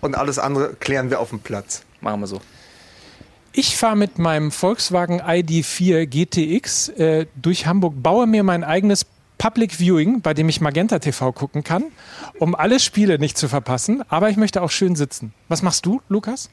[0.00, 1.82] und alles andere klären wir auf dem Platz.
[2.00, 2.40] Machen wir so.
[3.52, 9.06] Ich fahre mit meinem Volkswagen ID4 GTX äh, durch Hamburg, baue mir mein eigenes
[9.38, 11.84] Public Viewing, bei dem ich Magenta TV gucken kann,
[12.38, 14.02] um alle Spiele nicht zu verpassen.
[14.08, 15.32] Aber ich möchte auch schön sitzen.
[15.48, 16.50] Was machst du, Lukas?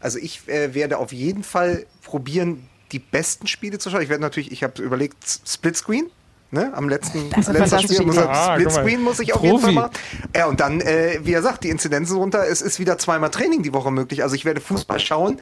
[0.00, 4.02] Also ich äh, werde auf jeden Fall probieren, die besten Spiele zu schauen.
[4.02, 5.16] Ich werde natürlich, ich habe überlegt,
[5.46, 6.10] Splitscreen.
[6.52, 6.72] Ne?
[6.74, 8.60] Am letzten, Das letzten Spiel muss er, Ah, guck mal.
[8.60, 9.60] Splitscreen muss ich auf jeden.
[9.60, 9.90] Fall machen.
[10.34, 12.44] Ja, und dann, äh, wie er sagt, die Inzidenzen runter.
[12.48, 14.22] Es ist wieder zweimal Training die Woche möglich.
[14.24, 15.40] Also ich werde Fußball schauen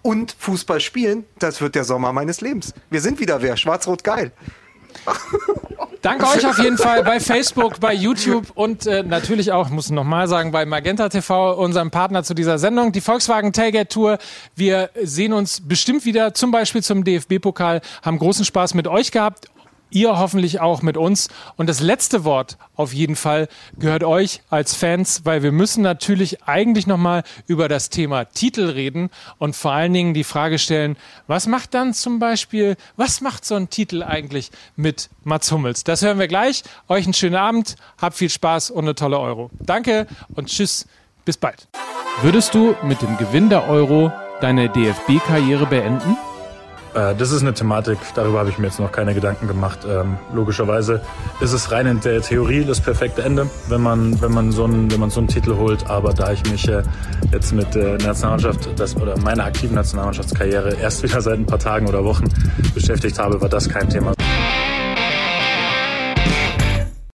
[0.00, 1.24] und Fußball spielen.
[1.38, 2.72] Das wird der Sommer meines Lebens.
[2.88, 3.56] Wir sind wieder wer.
[3.58, 4.32] Schwarz-Rot geil.
[6.02, 10.28] Danke euch auf jeden Fall bei Facebook, bei YouTube und äh, natürlich auch, muss nochmal
[10.28, 14.18] sagen, bei Magenta TV, unserem Partner zu dieser Sendung, die Volkswagen Tailgate Tour.
[14.54, 19.48] Wir sehen uns bestimmt wieder, zum Beispiel zum DFB-Pokal, haben großen Spaß mit euch gehabt.
[19.90, 21.28] Ihr hoffentlich auch mit uns.
[21.56, 26.42] Und das letzte Wort auf jeden Fall gehört euch als Fans, weil wir müssen natürlich
[26.44, 31.46] eigentlich nochmal über das Thema Titel reden und vor allen Dingen die Frage stellen, was
[31.46, 35.84] macht dann zum Beispiel, was macht so ein Titel eigentlich mit Mats Hummels?
[35.84, 36.64] Das hören wir gleich.
[36.88, 39.50] Euch einen schönen Abend, habt viel Spaß und eine tolle Euro.
[39.60, 40.86] Danke und tschüss,
[41.24, 41.68] bis bald.
[42.22, 44.10] Würdest du mit dem Gewinn der Euro
[44.40, 46.16] deine DFB-Karriere beenden?
[46.96, 49.80] Äh, Das ist eine Thematik, darüber habe ich mir jetzt noch keine Gedanken gemacht.
[49.88, 51.02] Ähm, logischerweise
[51.40, 54.90] ist es rein in der Theorie das perfekte Ende, wenn man, wenn man, so, einen,
[54.90, 55.86] wenn man so einen Titel holt.
[55.88, 56.82] Aber da ich mich äh,
[57.32, 61.86] jetzt mit der Nationalmannschaft das, oder meiner aktiven Nationalmannschaftskarriere erst wieder seit ein paar Tagen
[61.86, 62.24] oder Wochen
[62.74, 64.14] beschäftigt habe, war das kein Thema.